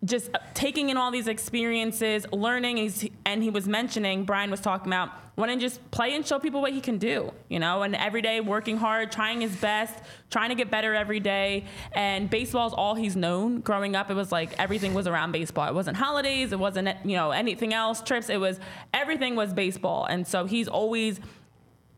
[0.03, 2.91] just taking in all these experiences, learning.
[3.25, 6.61] And he was mentioning, Bryan was talking about wanting to just play and show people
[6.61, 9.95] what he can do, you know, and every day working hard, trying his best,
[10.29, 11.65] trying to get better every day.
[11.93, 13.61] And baseball is all he's known.
[13.61, 15.67] Growing up, it was like everything was around baseball.
[15.67, 18.29] It wasn't holidays, it wasn't, you know, anything else, trips.
[18.29, 18.59] It was
[18.93, 20.05] everything was baseball.
[20.05, 21.19] And so he's always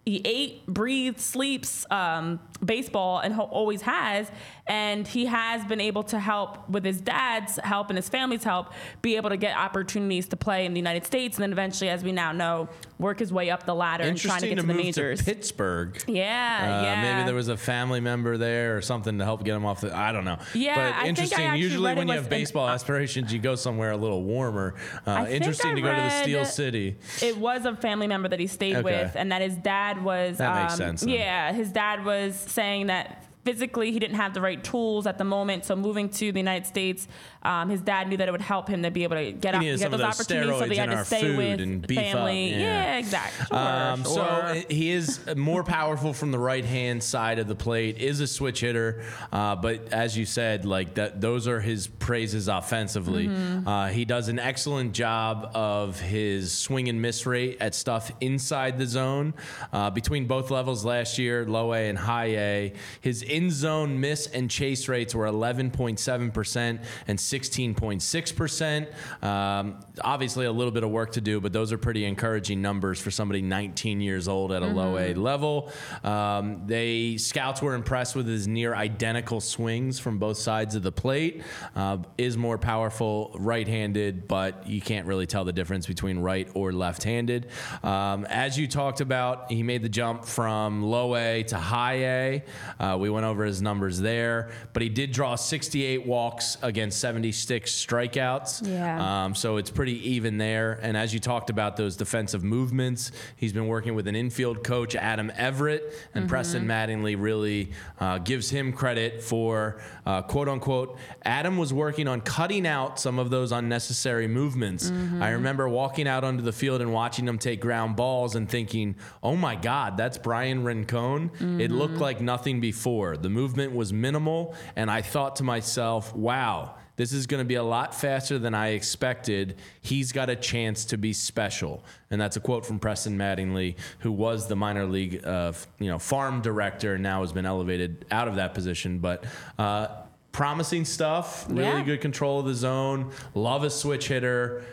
[0.06, 4.32] he ate, breathed, sleeps um, baseball, and ho- always has.
[4.68, 8.72] And he has been able to help with his dad's help and his family's help,
[9.02, 12.04] be able to get opportunities to play in the United States, and then eventually, as
[12.04, 14.68] we now know, work his way up the ladder and trying to get to, to,
[14.68, 15.20] the majors.
[15.20, 16.02] to Pittsburgh.
[16.08, 17.02] yeah, Uh, yeah.
[17.18, 19.94] Maybe there was a family member there or something to help get him off the.
[19.96, 20.38] I don't know.
[20.54, 21.56] Yeah, but I interesting.
[21.56, 24.76] Usually, when you have baseball aspirations, you go somewhere a little warmer.
[25.06, 26.98] Uh, interesting to go to the Steel City.
[27.22, 28.84] It was a family member that he stayed Okay.
[29.04, 30.38] with, and that his dad was.
[30.38, 31.10] That makes um, sense then.
[31.10, 35.24] Yeah, his dad was saying that physically he didn't have the right tools at the
[35.24, 35.66] moment.
[35.66, 37.08] So moving to the United States,
[37.44, 39.62] um, his dad knew that it would help him to be able to get, up,
[39.62, 40.60] get those those opportunities.
[40.60, 42.52] So they had to stay food with and beef up, family.
[42.52, 42.98] yeah.
[42.98, 43.46] exactly.
[43.48, 44.14] Sure, Um, sure.
[44.14, 47.98] So he is more powerful from the right hand side of the plate.
[47.98, 52.48] Is a switch hitter, uh, but as you said, like that, those are his praises
[52.48, 53.28] offensively.
[53.28, 53.68] Mm-hmm.
[53.68, 58.78] Uh, he does an excellent job of his swing and miss rate at stuff inside
[58.78, 59.34] the zone.
[59.72, 64.28] Uh, between both levels last year, low A and high A, his in zone miss
[64.28, 68.90] and chase rates were 11.7 percent and 16.6 percent.
[69.24, 73.00] Um, obviously, a little bit of work to do, but those are pretty encouraging numbers
[73.00, 75.72] for somebody 19 years old at a low A level.
[76.04, 80.92] Um, they scouts were impressed with his near identical swings from both sides of the
[80.92, 81.42] plate.
[81.76, 86.72] Uh, is more powerful right-handed, but you can't really tell the difference between right or
[86.72, 87.48] left-handed.
[87.82, 92.44] Um, as you talked about, he made the jump from low A to high A.
[92.80, 97.72] Uh, we went over his numbers there, but he did draw 68 walks against 76
[97.72, 98.68] strikeouts.
[98.68, 99.26] Yeah.
[99.26, 100.80] Um, so it's pretty even there.
[100.82, 104.96] And as you talked about those defensive movements, he's been working with an infield coach,
[104.96, 110.98] Adam Everett, and Preston Mattingly really uh, gives him credit for uh, quote unquote.
[111.24, 114.92] Adam was working on cutting out some of those unnecessary movements.
[115.20, 118.96] I remember walking out onto the field and watching him take ground balls and thinking,
[119.22, 121.32] oh my God, that's Bryan Rincon.
[121.60, 123.13] It looked like nothing before.
[123.18, 124.56] The movement was minimal.
[124.76, 126.76] And I thought to myself, wow.
[126.96, 129.58] This is going to be a lot faster than I expected.
[129.82, 134.12] He's got a chance to be special, and that's a quote from Preston Mattingly, who
[134.12, 138.28] was the minor league, uh, you know, farm director, and now has been elevated out
[138.28, 139.00] of that position.
[139.00, 139.24] But
[139.58, 139.88] uh,
[140.34, 141.82] promising stuff, really Yeah.
[141.84, 143.10] good control of the zone.
[143.34, 144.64] Love a switch hitter.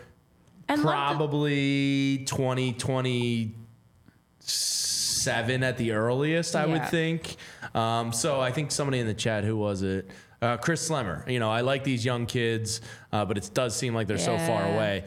[0.69, 3.55] And love the- Probably 2020
[5.23, 7.35] seven at the earliest, I would think.
[7.73, 10.09] Um, so I think somebody in the chat, who was it?
[10.41, 11.27] Uh, Chris Slemmer.
[11.29, 14.37] You know, I like these young kids, uh, but it does seem like they're so
[14.39, 15.05] far away.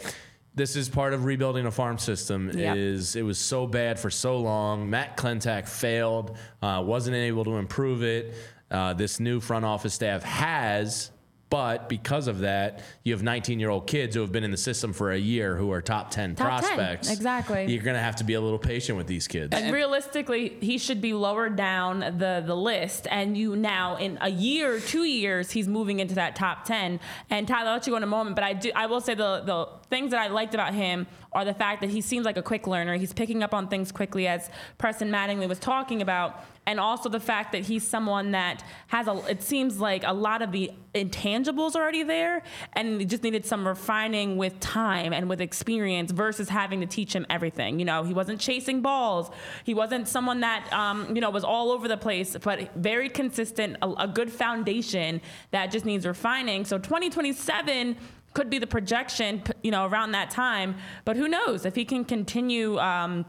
[0.55, 2.51] This is part of rebuilding a farm system.
[2.57, 2.77] Yep.
[2.77, 4.89] Is it was so bad for so long.
[4.89, 8.35] Matt Klentak failed, uh, wasn't able to improve it.
[8.71, 11.11] Uh, this new front office staff has,
[11.55, 14.57] but because of that, you have 19 year old kids who have been in the
[14.57, 17.13] system for a year who are top 10 Top 10, prospects.
[17.13, 17.67] exactly.
[17.73, 19.53] You're going to have to be a little patient with these kids.
[19.55, 23.07] And realistically, he should be lower down the the list.
[23.09, 26.99] And you now in a year, two years, he's moving into that top ten.
[27.31, 29.15] And Tyler, I'll let you go in a moment, but I do I will say
[29.15, 32.37] the the things that I liked about him are the fact that he seems like
[32.37, 32.97] a quick learner.
[32.97, 37.21] He's picking up on things quickly, as Preston Mattingly was talking about, and also the
[37.21, 39.17] fact that he's someone that has a.
[39.29, 42.43] It seems like a lot of the intangibles already there,
[42.73, 47.27] and just needed some refining with time and with experience versus having to teach him
[47.29, 47.79] everything.
[47.79, 49.31] You know, he wasn't chasing balls.
[49.65, 53.77] He wasn't someone that um, you know was all over the place, but very consistent,
[53.83, 56.65] a, a good foundation that just needs refining.
[56.65, 57.97] So 2027
[58.33, 60.77] could be the projection, you know, around that time.
[61.05, 62.79] But who knows if he can continue.
[62.79, 63.25] Um,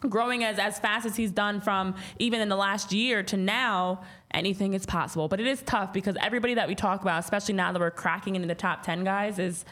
[0.00, 4.02] growing as, as fast as he's done from even in the last year to now
[4.32, 5.28] anything is possible.
[5.28, 8.36] But it is tough because everybody that we talk about especially now that we're cracking
[8.36, 9.64] into the top 10 guys is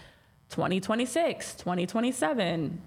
[0.51, 2.81] 2026 2027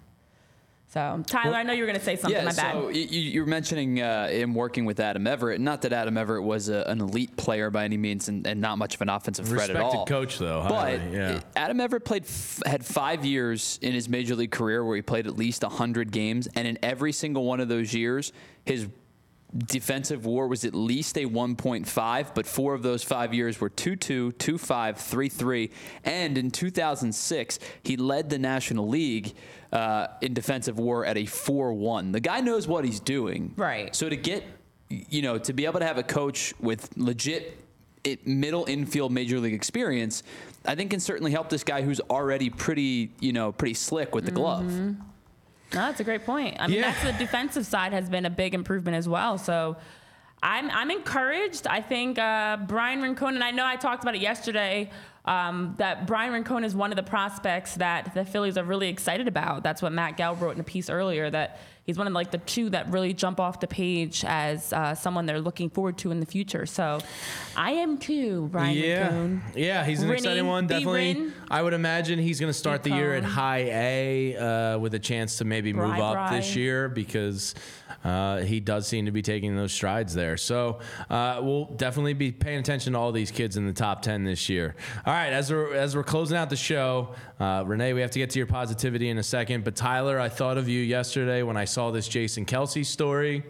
[0.89, 3.01] so tyler i know you were going to say something Yeah, my bad so you,
[3.03, 5.61] you were mentioning uh, him working with Adam Everett.
[5.61, 8.77] Not that Adam Everett was a, an elite player by any means, and, and not
[8.77, 9.85] much of an offensive threat at all.
[9.85, 10.05] Respected all.
[10.05, 11.41] coach, though, But highly, yeah.
[11.55, 15.27] Adam Everett played f- had five years in his major league career where he played
[15.27, 18.31] at least hundred games, and in every single one of those years,
[18.65, 18.87] his
[19.57, 23.95] defensive war was at least a 1.5, but four of those five years were 2
[23.95, 25.71] 2, 2 5, 3 3.
[26.03, 29.33] And in 2006, he led the National League
[29.71, 32.11] uh, in defensive war at a 4 1.
[32.11, 33.53] The guy knows what he's doing.
[33.55, 33.95] Right.
[33.95, 34.43] So to get,
[34.89, 37.57] you know, to be able to have a coach with legit
[38.03, 40.23] it, middle infield major league experience,
[40.65, 44.25] I think can certainly help this guy who's already pretty, you know, pretty slick with
[44.25, 44.65] the glove.
[44.71, 44.95] No,
[45.71, 46.57] that's a great point.
[46.59, 46.91] I mean, Yeah.
[46.91, 49.37] that's the defensive side has been a big improvement as well.
[49.37, 49.77] So
[50.41, 51.67] I'm, I'm encouraged.
[51.67, 54.89] I think uh, Bryan Rincon, and I know I talked about it yesterday,
[55.29, 59.27] um, that Bryan Rincon is one of the prospects that the Phillies are really excited
[59.27, 59.63] about.
[59.63, 62.37] That's what Matt Gelb wrote in a piece earlier, that he's one of like the
[62.39, 66.19] two that really jump off the page as uh, someone they're looking forward to in
[66.19, 66.65] the future.
[66.65, 66.99] So
[67.55, 69.41] I am too, Bryan Yeah, Rincon.
[69.55, 70.67] yeah, he's an Rinny, exciting one.
[70.67, 71.33] Definitely, Rin.
[71.49, 74.99] I would imagine he's going to start the year at high A uh, with a
[74.99, 76.37] chance to maybe move Bri, up Bri.
[76.39, 77.53] this year because
[78.03, 80.37] uh, he does seem to be taking those strides there.
[80.37, 84.23] So uh, we'll definitely be paying attention to all these kids in the top ten
[84.23, 84.75] this year.
[85.05, 88.19] All right, as we're as we're closing out the show, uh, Renee, we have to
[88.19, 89.63] get to your positivity in a second.
[89.63, 93.43] But Tyler, I thought of you yesterday when I saw this Jason Kelce story.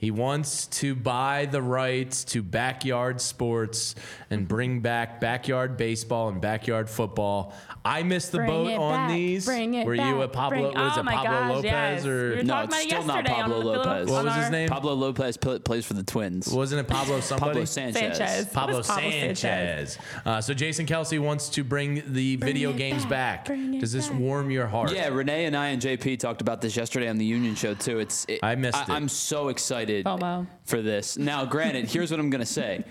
[0.00, 3.96] He wants to buy the rights to backyard sports
[4.30, 7.52] and bring back backyard baseball and backyard football.
[7.84, 9.10] I missed the Bring boat it on back.
[9.10, 9.44] these.
[9.44, 10.28] Bring it Were you a.
[10.28, 10.70] Pablo?
[10.70, 12.06] Bring- was oh it Pablo gosh, Lopez yes.
[12.06, 14.08] or We No, it's still not Pablo Lopez.
[14.08, 14.68] What was his name?
[14.68, 16.46] Pablo Lopez pl- plays for the Twins.
[16.48, 17.50] wasn't it Pablo somebody?
[17.50, 18.18] Pablo Sanchez.
[18.18, 18.46] Sanchez.
[18.52, 19.40] Pablo What is Pablo Sanchez?
[19.40, 19.98] Sanchez.
[20.24, 23.08] Uh, so Jason Kelce wants to bring the video games back.
[23.08, 23.46] back.
[23.46, 24.20] Bring Does this back.
[24.20, 24.92] warm your heart?
[24.92, 27.98] Yeah, Renee and I and JP talked about this yesterday on the Union Show too.
[27.98, 28.90] It's it, I missed it.
[28.90, 30.22] I'm so excited FOMO.
[30.22, 31.16] Oh, for this.
[31.18, 32.84] Now, granted, here's what I'm gonna say: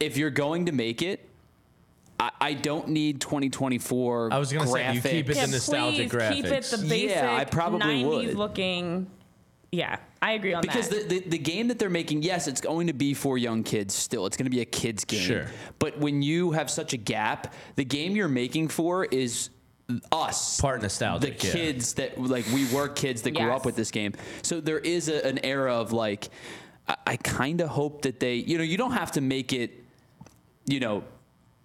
[0.00, 1.28] if you're going to make it,
[2.20, 4.30] I, I don't need 2024.
[4.32, 5.44] I was gonna say, you keep it graphics.
[5.46, 6.88] the nostalgic please keep it graphics.
[6.88, 8.34] the Yeah, I probably 90s would.
[8.36, 9.06] looking.
[9.72, 11.08] Yeah, I agree on Because that.
[11.08, 13.92] the, the, the game that they're making, yes, it's going to be for young kids
[13.92, 14.24] still.
[14.24, 15.20] It's going to be a kid's game.
[15.20, 15.46] Sure.
[15.80, 19.50] But when you have such a gap, the game you're making for is
[20.12, 20.60] us.
[20.60, 21.44] Part nostalgia the nostalgic.
[21.44, 21.52] yeah.
[21.52, 24.12] kids that like we were kids that grew up with this game.
[24.42, 26.28] So there is a, an era of like,
[26.88, 29.84] I, I kind of hope that they, you know, you don't have to make it,
[30.66, 31.04] you know,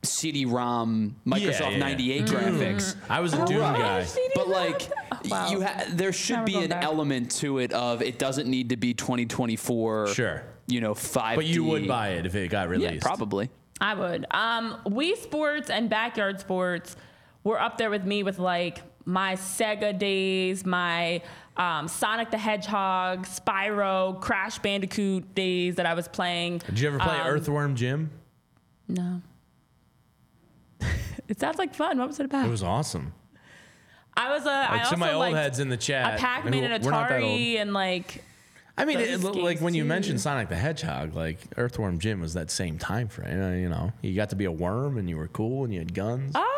[0.04, 1.78] CD-ROM Microsoft Yeah, yeah.
[1.78, 2.96] 98 graphics.
[3.10, 3.78] I was a Oh, Doom right.
[4.06, 4.08] guy.
[4.36, 4.90] But like,
[5.26, 5.50] wow.
[5.52, 6.84] you ha- there should Now be an back.
[6.84, 10.08] element to it of it doesn't need to be 2024.
[10.14, 10.44] Sure.
[10.68, 11.36] You know, five.
[11.36, 12.94] But you would buy it if it got released.
[12.94, 13.50] Yeah, probably.
[13.82, 14.26] I would.
[14.32, 16.96] Um, Wii Sports and backyard sports
[17.44, 21.22] were up there with me with like my Sega days, my
[21.58, 26.60] um, Sonic the Hedgehog, Spyro, Crash Bandicoot days that I was playing.
[26.60, 28.12] Did you ever play Um, Earthworm Jim?
[28.88, 29.22] No.
[31.28, 31.98] it sounds like fun.
[31.98, 32.46] What was it about?
[32.46, 33.14] It was awesome.
[34.16, 34.50] I was a.
[34.50, 36.16] I Like, also to my old heads in the chat.
[36.16, 37.32] a Pac-Man and we're not that old.
[37.40, 38.24] Atari and like.
[38.78, 39.90] I mean, it, like when you too.
[39.90, 43.42] mentioned Sonic the Hedgehog, like Earthworm Jim was that same time frame.
[43.42, 45.80] uh, You know, you got to be a worm and you were cool and you
[45.80, 46.32] had guns.
[46.34, 46.49] Oh,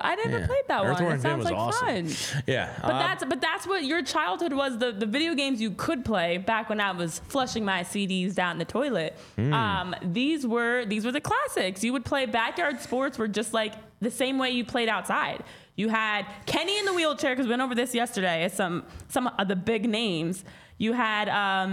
[0.00, 0.46] I never Yeah.
[0.46, 1.12] played that one.
[1.12, 2.06] It sounds like awesome.
[2.08, 2.42] fun.
[2.46, 5.70] Yeah, But uh, that's but that's what your childhood was the the video games you
[5.72, 9.16] could play back when I was flushing my CDs down the toilet.
[9.36, 9.52] Hmm.
[9.52, 11.82] Um, these were these were the classics.
[11.82, 15.42] You would play backyard sports were just like the same way you played outside.
[15.76, 18.44] You had Kenny in the wheelchair because we went over this yesterday.
[18.44, 20.44] It's some some of the big names.
[20.78, 21.70] You had um,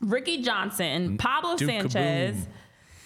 [0.00, 2.36] Ricky Johnson, Pablo Duke Sanchez.
[2.36, 2.46] Kaboom.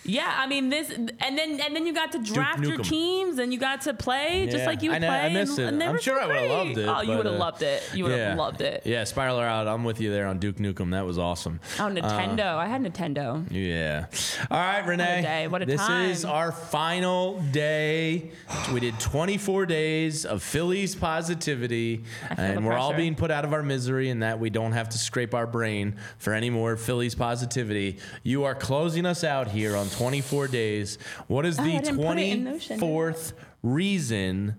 [0.05, 3.53] Yeah, I mean this, and then and then you got to draft your teams, and
[3.53, 5.19] you got to play just Yeah, like you I would know, play.
[5.21, 5.69] I missed and, it.
[5.73, 6.51] and they I'm were sure so I would've great.
[6.51, 7.91] loved it, Oh, you but, would have uh, loved it.
[7.95, 8.83] You would have loved it.
[8.87, 9.69] Yeah, Spiraler out.
[9.69, 10.93] I'm with you there on Duke Nukem.
[10.93, 11.61] That was awesome.
[11.79, 12.57] Oh, Nintendo!
[12.57, 13.45] I had Nintendo.
[13.51, 14.07] Yeah.
[14.51, 15.23] All right, Renee.
[15.23, 16.11] day, what a this time.
[16.11, 18.31] is our final day.
[18.73, 23.03] We did 24 days of Phillies positivity, the and we're all pressure.
[23.03, 25.97] being put out of our misery in that we don't have to scrape our brain
[26.19, 27.99] for any more Phillies positivity.
[28.23, 30.97] You are closing us out here on 24 days.
[31.27, 32.81] What is Oh, the I didn't put it in Notion.
[32.81, 34.57] 24th reason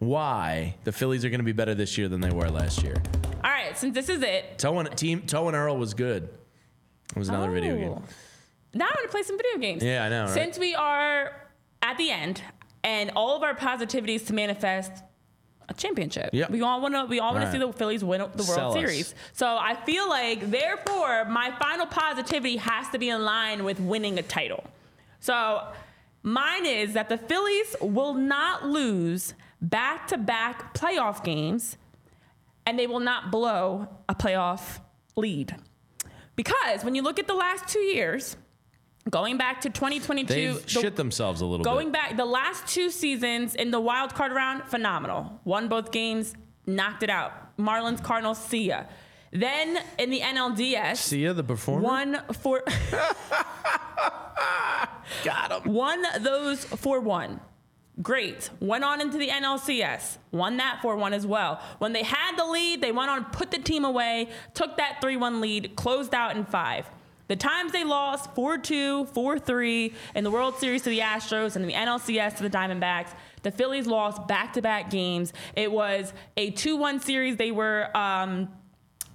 [0.00, 3.02] why the Phillies are going to be better this year than they were last year?
[3.42, 6.24] All right, since this is it, Toe and, team, Toe and Earl was good.
[7.14, 7.88] It was another video game.
[7.96, 8.02] Oh.
[8.74, 9.82] Now I'm gonna play some video games.
[9.82, 10.30] Yeah, I know, right?
[10.34, 11.32] Since we are
[11.82, 12.42] at the end,
[12.84, 14.92] and all of our positivity is to manifest
[15.68, 16.30] a championship.
[16.34, 16.50] Yep.
[16.50, 17.04] We all want to.
[17.06, 17.52] We all want Right.
[17.52, 18.74] to see the Phillies win the World Sell us.
[18.78, 19.14] Series.
[19.32, 24.18] So I feel like, therefore, my final positivity has to be in line with winning
[24.18, 24.64] a title.
[25.22, 25.68] So
[26.24, 31.78] mine is that the Phillies will not lose back-to-back playoff games,
[32.66, 34.80] and they will not blow a playoff
[35.14, 35.54] lead.
[36.34, 38.36] Because when you look at the last two years,
[39.10, 41.92] going back to 2022, They've the- shit themselves a little bit going bit.
[41.92, 45.40] back the last two seasons in the wild card round, phenomenal.
[45.44, 46.34] Won both games,
[46.66, 47.56] knocked it out.
[47.58, 48.84] Marlins, Cardinals, see ya.
[49.32, 51.82] Then in the NLDS, See ya, the performer?
[51.82, 52.62] one for
[55.24, 55.72] Got him.
[55.72, 57.40] won those for one.
[58.00, 58.50] Great.
[58.60, 60.16] Went on into the NLCS.
[60.32, 61.60] Won that 4 1 as well.
[61.78, 65.16] When they had the lead, they went on, put the team away, took that 3
[65.16, 66.86] 1 lead, closed out in five.
[67.28, 71.56] The times they lost 4 2, 4 3 in the World Series to the Astros
[71.56, 73.08] and the NLCS to the Diamondbacks,
[73.42, 75.32] the Phillies lost back to back games.
[75.54, 77.36] It was a 2 1 series.
[77.36, 77.94] They were.
[77.96, 78.48] Um,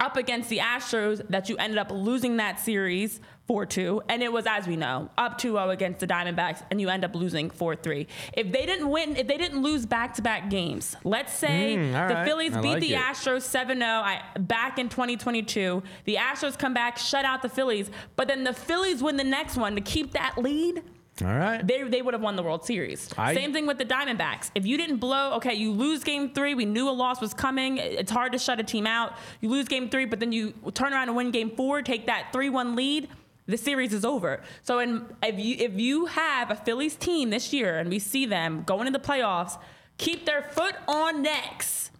[0.00, 4.46] up against the Astros that you ended up losing that series 4-2 and it was
[4.46, 8.06] as we know up 2-0 against the Diamondbacks and you end up losing 4-3.
[8.34, 10.94] If they didn't win if they didn't lose back-to-back games.
[11.04, 12.26] Let's say Mm, the right.
[12.26, 13.00] Phillies I beat like the it.
[13.00, 15.82] Astros 7-0 back in 2022.
[16.04, 19.56] The Astros come back, shut out the Phillies, but then the Phillies win the next
[19.56, 20.82] one to keep that lead
[21.22, 21.66] All right.
[21.66, 23.08] they, they would have won the World Series.
[23.18, 24.50] I- Same thing with the Diamondbacks.
[24.54, 26.54] If you didn't blow, okay, you lose game three.
[26.54, 27.78] We knew a loss was coming.
[27.78, 29.14] It's hard to shut a team out.
[29.40, 32.28] You lose game three, but then you turn around and win game four, take that
[32.32, 33.08] 3 1 lead.
[33.46, 34.42] The series is over.
[34.62, 38.26] So, in, if you if you have a Phillies team this year and we see
[38.26, 39.58] them going into the playoffs,
[39.96, 41.90] keep their foot on necks,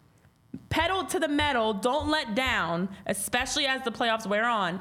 [0.68, 4.80] pedal to the metal, don't let down, especially as the playoffs wear on.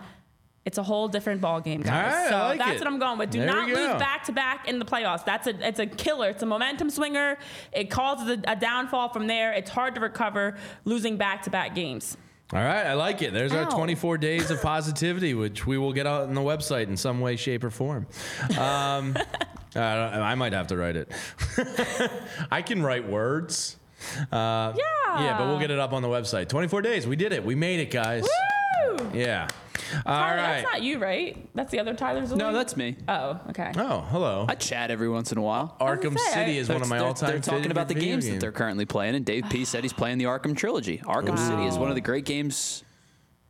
[0.68, 2.13] It's a whole different ball game, guys.
[2.13, 2.80] All right, so like that's it.
[2.84, 3.30] what I'm going with.
[3.30, 5.24] Do There not lose back to back in the playoffs.
[5.24, 6.28] That's a it's a killer.
[6.28, 7.38] It's a momentum swinger.
[7.72, 9.53] It causes a, a downfall from there.
[9.53, 12.18] It's hard to recover losing back to back games.
[12.51, 13.32] All right, I like it.
[13.34, 16.97] There's our 24 days of positivity, which we will get out on the website in
[16.97, 18.05] some way, shape, or form.
[18.57, 19.15] Um,
[19.76, 21.09] I, don't- I might have to write it.
[22.51, 23.78] I can write words.
[24.32, 25.24] Uh, Yeah.
[25.24, 26.49] Yeah, but we'll get it up on the website.
[26.49, 27.07] 24 days.
[27.07, 27.43] We did it.
[27.43, 28.24] We made it, guys.
[28.24, 29.11] Woo!
[29.13, 29.47] Yeah.
[29.94, 30.48] All Tyler, right.
[30.62, 31.48] That's not you, right?
[31.56, 32.32] That's the other Tyler's.
[32.34, 32.96] No, that's me.
[33.08, 33.72] Oh, okay.
[33.78, 34.46] Oh, hello.
[34.48, 35.76] I chat every once in a while.
[35.80, 37.30] Arkham say, City I- is one of my all-time.
[37.32, 39.94] They're talking about the video games that they're currently playing, and Dave P said he's
[39.94, 41.00] playing the Arkham trilogy.
[41.00, 42.84] Arkham City is one of the great games.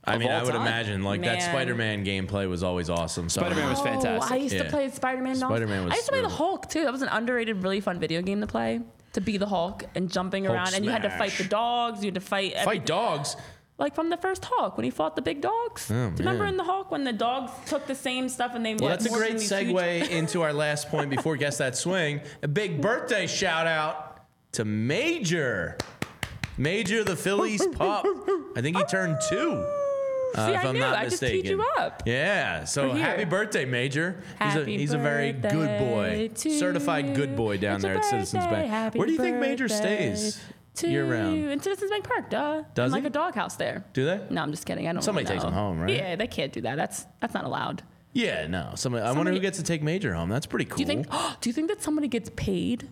[0.10, 0.62] I mean, I would time.
[0.62, 3.28] imagine like that Spider-Man gameplay was always awesome.
[3.28, 4.32] So Spider-Man was Oh, fantastic.
[4.32, 4.64] I used Yeah.
[4.64, 5.36] to play Spider-Man.
[5.36, 6.84] Spider-Man was I used to play the Hulk too.
[6.86, 8.80] That was an underrated, really fun video game to play.
[9.14, 12.02] To be the Hulk and jumping Hulk around, and you had to fight the dogs.
[12.04, 13.36] You had to fight every- fight dogs.
[13.78, 15.88] Like from the first Hulk when he fought the big dogs.
[15.88, 16.54] Do you remember man.
[16.54, 19.10] in the Hulk when the dogs took the same stuff and they Well, that's a
[19.10, 22.22] great into huge- segue into our last point before Guess That Swing.
[22.44, 25.78] A big birthday shout out to Major.
[26.58, 28.04] Major the Phillies pup.
[28.56, 29.64] I think he turned two.
[30.36, 30.80] Uh, See, if I I'm knew.
[30.82, 31.42] not I just mistaken.
[31.44, 32.04] teed you up.
[32.06, 32.66] Yeah.
[32.66, 34.22] So happy birthday, Major.
[34.44, 36.32] he's a he's a very good boy.
[36.36, 38.44] Certified good boy down It's there at Citizens.
[38.46, 38.70] Bank.
[38.70, 40.42] Happy Where do you think Major stays
[40.78, 41.52] to year round?
[41.52, 42.64] In Citizens Bank Park, duh.
[42.74, 43.86] Does like a doghouse there.
[43.94, 44.22] Do they?
[44.30, 44.88] No, I'm just kidding.
[44.88, 45.02] I don't.
[45.02, 45.90] Somebody really takes him home, right?
[45.94, 46.76] Yeah, they can't do that.
[46.76, 47.84] That's that's not allowed.
[48.14, 48.72] Yeah, no.
[48.76, 50.30] Somebody, I wonder who gets to take Major home.
[50.30, 50.78] That's pretty cool.
[50.78, 51.08] Do you think?
[51.42, 52.90] Do you think that somebody gets paid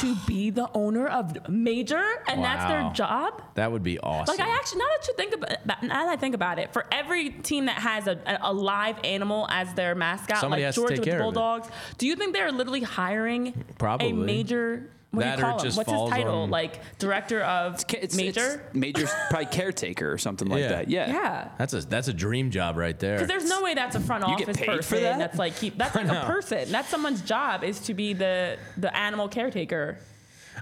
[0.00, 3.42] to be the owner of Major, and that's their job?
[3.54, 4.36] that would be awesome.
[4.36, 6.86] Like I actually, now that you think about, now that I think about it, for
[6.90, 10.80] every team that has a, a live animal as their mascot, Somebody like has to
[10.80, 11.24] Georgia take with the care of.
[11.24, 11.68] Bulldogs,
[11.98, 14.10] do you think they're literally hiring Probably.
[14.10, 14.90] a major?
[15.14, 15.74] What That do you or call him?
[15.74, 16.42] What's his title?
[16.42, 18.62] on- Like director of Ca- It's, major?
[18.66, 20.68] It's major's probably caretaker or something like Yeah.
[20.68, 20.88] that.
[20.90, 21.06] Yeah.
[21.08, 21.48] yeah.
[21.58, 23.14] that's a that's a dream job right there.
[23.16, 25.18] Because there's no way that's a front You get office paid for person that?
[25.18, 26.70] that's like keep that's like a person.
[26.72, 29.98] That's someone's job is to be the the animal caretaker.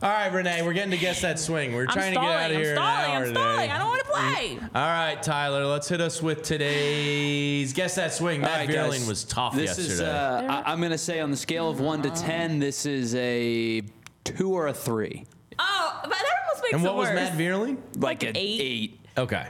[0.00, 1.74] All right, Renee, we're getting to guess that swing.
[1.74, 2.28] We're I'm trying stalling.
[2.30, 2.76] to get out of here.
[2.76, 3.10] I'm in an stalling.
[3.10, 3.40] hour I'm today.
[3.40, 3.70] stalling.
[3.70, 4.68] I don't want to play.
[4.74, 8.42] All right, Tyler, let's hit us with today's guess that swing.
[8.42, 9.92] All Matt right, Vierling was tough This yesterday.
[9.92, 12.86] is, uh, I, I'm going to say on the scale of one to ten, this
[12.86, 13.82] is a
[14.24, 15.26] two or a three,
[15.58, 17.14] Oh, but that almost makes and it what was worse.
[17.14, 17.76] Matt Vierling?
[17.96, 18.60] like, Like an eight?
[18.60, 19.00] eight.
[19.18, 19.46] Okay.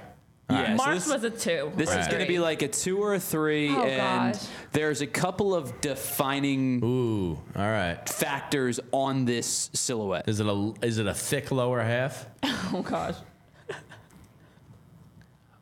[0.50, 1.72] Yeah, so Mark this- was a two.
[1.76, 2.34] This or is going to three.
[2.34, 4.42] be like a two or a three, Oh, and gosh.
[4.72, 8.06] there's a couple of defining Ooh, all right.
[8.08, 10.28] factors on this silhouette.
[10.28, 12.26] Is it a is it a thick lower half?
[12.74, 13.14] Oh gosh.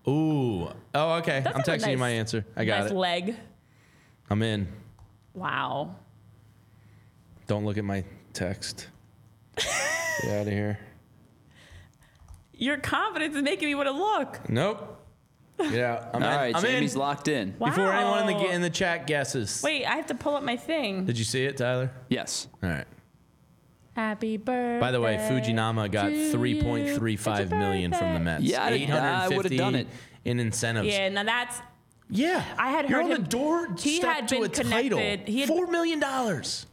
[0.08, 0.68] Ooh.
[0.94, 1.40] Oh, okay.
[1.40, 2.44] That's I'm like a texting you nice- my answer.
[2.56, 2.82] I got it.
[2.84, 2.96] nice it.
[2.96, 3.36] leg.
[4.30, 4.68] I'm in.
[5.34, 5.94] Wow.
[7.46, 8.88] Don't look at my text.
[10.22, 10.78] Get out of here.
[12.54, 14.48] Your confidence is making me want to look.
[14.48, 14.96] Nope.
[15.58, 16.10] Get out.
[16.14, 16.36] I'm All in.
[16.36, 17.00] right, I'm Jamie's in.
[17.00, 17.54] locked in.
[17.58, 17.68] Wow.
[17.68, 19.60] Before anyone in the in the chat guesses.
[19.62, 21.04] Wait, I have to pull up my thing.
[21.04, 21.90] Did you see it, Tyler?
[22.08, 22.48] Yes.
[22.62, 22.86] All right.
[23.94, 24.80] Happy birthday.
[24.80, 26.32] By the way, Fujinami got to you.
[26.32, 28.20] 3.35 It's your million from the.
[28.20, 28.42] Mets.
[28.44, 29.88] Yeah, I'd- I would've 850 done it.
[30.24, 30.88] in incentives.
[30.88, 31.60] Yeah, now that's
[32.08, 32.42] Yeah.
[32.56, 34.98] I had You're heard on the door he step had to been a title.
[34.98, 36.66] connected- he had- Four million dollars.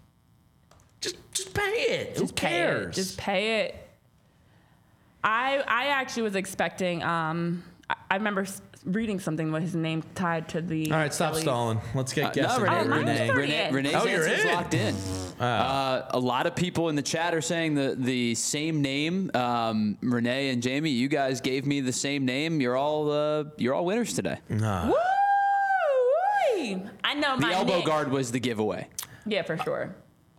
[1.08, 2.14] Just just pay it.
[2.18, 2.88] Who just pay cares?
[2.88, 3.02] it.
[3.02, 3.76] Just pay it.
[5.24, 7.04] I I actually was expecting.
[7.04, 10.92] Um, I, I remember s- reading something with his name tied to the.
[10.92, 11.44] All right, stop Phillies.
[11.44, 11.82] stalling.
[11.96, 12.64] Let's get Uh, guessing.
[12.64, 13.30] no, here, Oh, mine Renee.
[13.32, 14.52] Renee, Renee's Oh, you're answer's in.
[14.54, 14.96] locked in.
[15.40, 19.30] Uh, a lot of people in the chat are saying the the same name.
[19.34, 22.62] Um, Renee and Jamie, you guys gave me the same name.
[22.62, 24.38] You're all uh, you're all winners today.
[24.50, 24.58] Woo!
[27.04, 27.86] I know The my elbow Nick.
[27.86, 28.88] guard was the giveaway.
[29.26, 29.96] Yeah, for sure.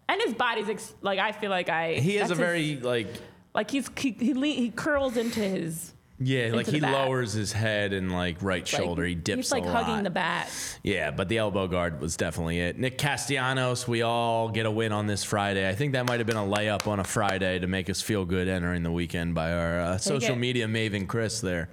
[0.09, 1.94] And his body's ex- like I feel like I.
[1.94, 3.09] He has that's a his- very like
[3.55, 6.92] like he's he he, le- he curls into his yeah, like he the back.
[7.06, 9.04] lowers his head and like right like, shoulder.
[9.04, 10.04] He dips He's like a hugging lot.
[10.04, 10.50] the bat.
[10.82, 12.78] Yeah, but the elbow guard was definitely it.
[12.78, 15.68] Nick Castellanos, we all get a win on this Friday.
[15.68, 18.24] I think that might have been a layup on a Friday to make us feel
[18.24, 20.38] good entering the weekend by our uh, social it.
[20.38, 21.68] media maven Chris there.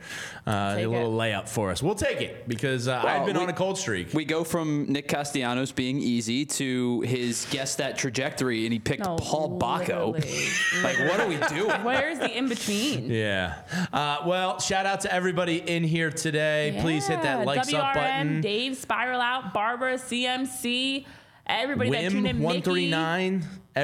[0.48, 1.32] Uh, a little it.
[1.34, 1.82] layup for us.
[1.82, 4.14] We'll take it because uh, Well, I've been we- on a cold streak.
[4.14, 9.04] We go from Nick Castellanos being easy to his guess that trajectory, and he picked
[9.04, 10.12] No, Paul Bacco.
[10.12, 10.48] literally.
[10.84, 11.84] like, what are we doing?
[11.84, 13.10] Where's the in between?
[13.10, 13.56] yeah.
[13.92, 16.78] Uh, well, shout out to everybody in here today.
[16.82, 18.42] Please hit that Yeah, likes WRM, up button.
[18.42, 21.06] Dave, Spiral Out, Barbara, CMC,
[21.48, 22.40] everybody that tuned in.
[22.40, 22.66] Wim one Mickey.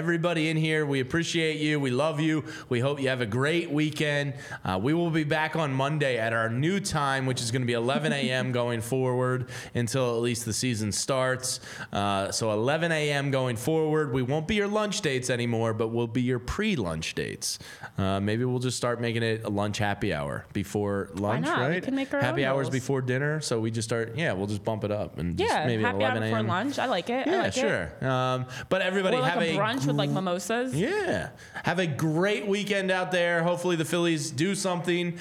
[0.02, 1.78] Everybody in here, we appreciate you.
[1.78, 2.46] We love you.
[2.70, 4.36] We hope you have a great weekend.
[4.64, 7.66] Uh, we will be back on Monday at our new time, which is going to
[7.66, 8.52] be 11 a.m.
[8.54, 11.60] going forward until at least the season starts.
[11.92, 13.32] Uh, so 11 a.m.
[13.32, 14.14] going forward.
[14.14, 17.60] We won't be your lunch dates anymore, but we'll be your pre-lunch dates.
[17.98, 21.70] Uh, maybe we'll just start making it a lunch happy hour before lunch, not?
[21.70, 23.42] We can make our happy hours before dinner.
[23.42, 24.16] So we just start.
[24.16, 26.48] Yeah, we'll just bump it up and just Yeah, maybe happy hour 11 before a.m.
[26.48, 26.80] lunch.
[26.80, 27.28] I like it.
[27.28, 27.60] I Yeah, like It.
[28.00, 28.10] sure.
[28.10, 30.74] Um, but everybody Or have a a brunch with like mimosas.
[30.74, 31.30] yeah.
[31.64, 33.44] Have a great weekend out there.
[33.44, 35.18] Hopefully the Phillies do something.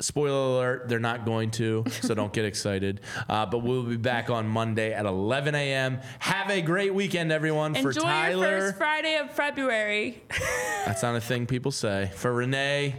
[0.00, 3.00] Spoiler alert, they're not going to, so don't get excited.
[3.28, 6.00] Uh, but we'll be back on Monday at 11 a.m.
[6.20, 7.74] Have a great weekend, everyone.
[7.76, 10.22] Enjoy For your first Friday of February.
[10.86, 12.10] that's not a thing people say.
[12.14, 12.94] For Renee,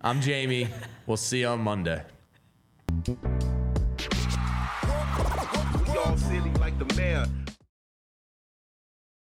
[0.00, 0.68] I'm Jamie.
[1.06, 2.02] We'll see you on Monday.
[3.06, 3.14] We
[5.98, 7.26] all silly like the mayor.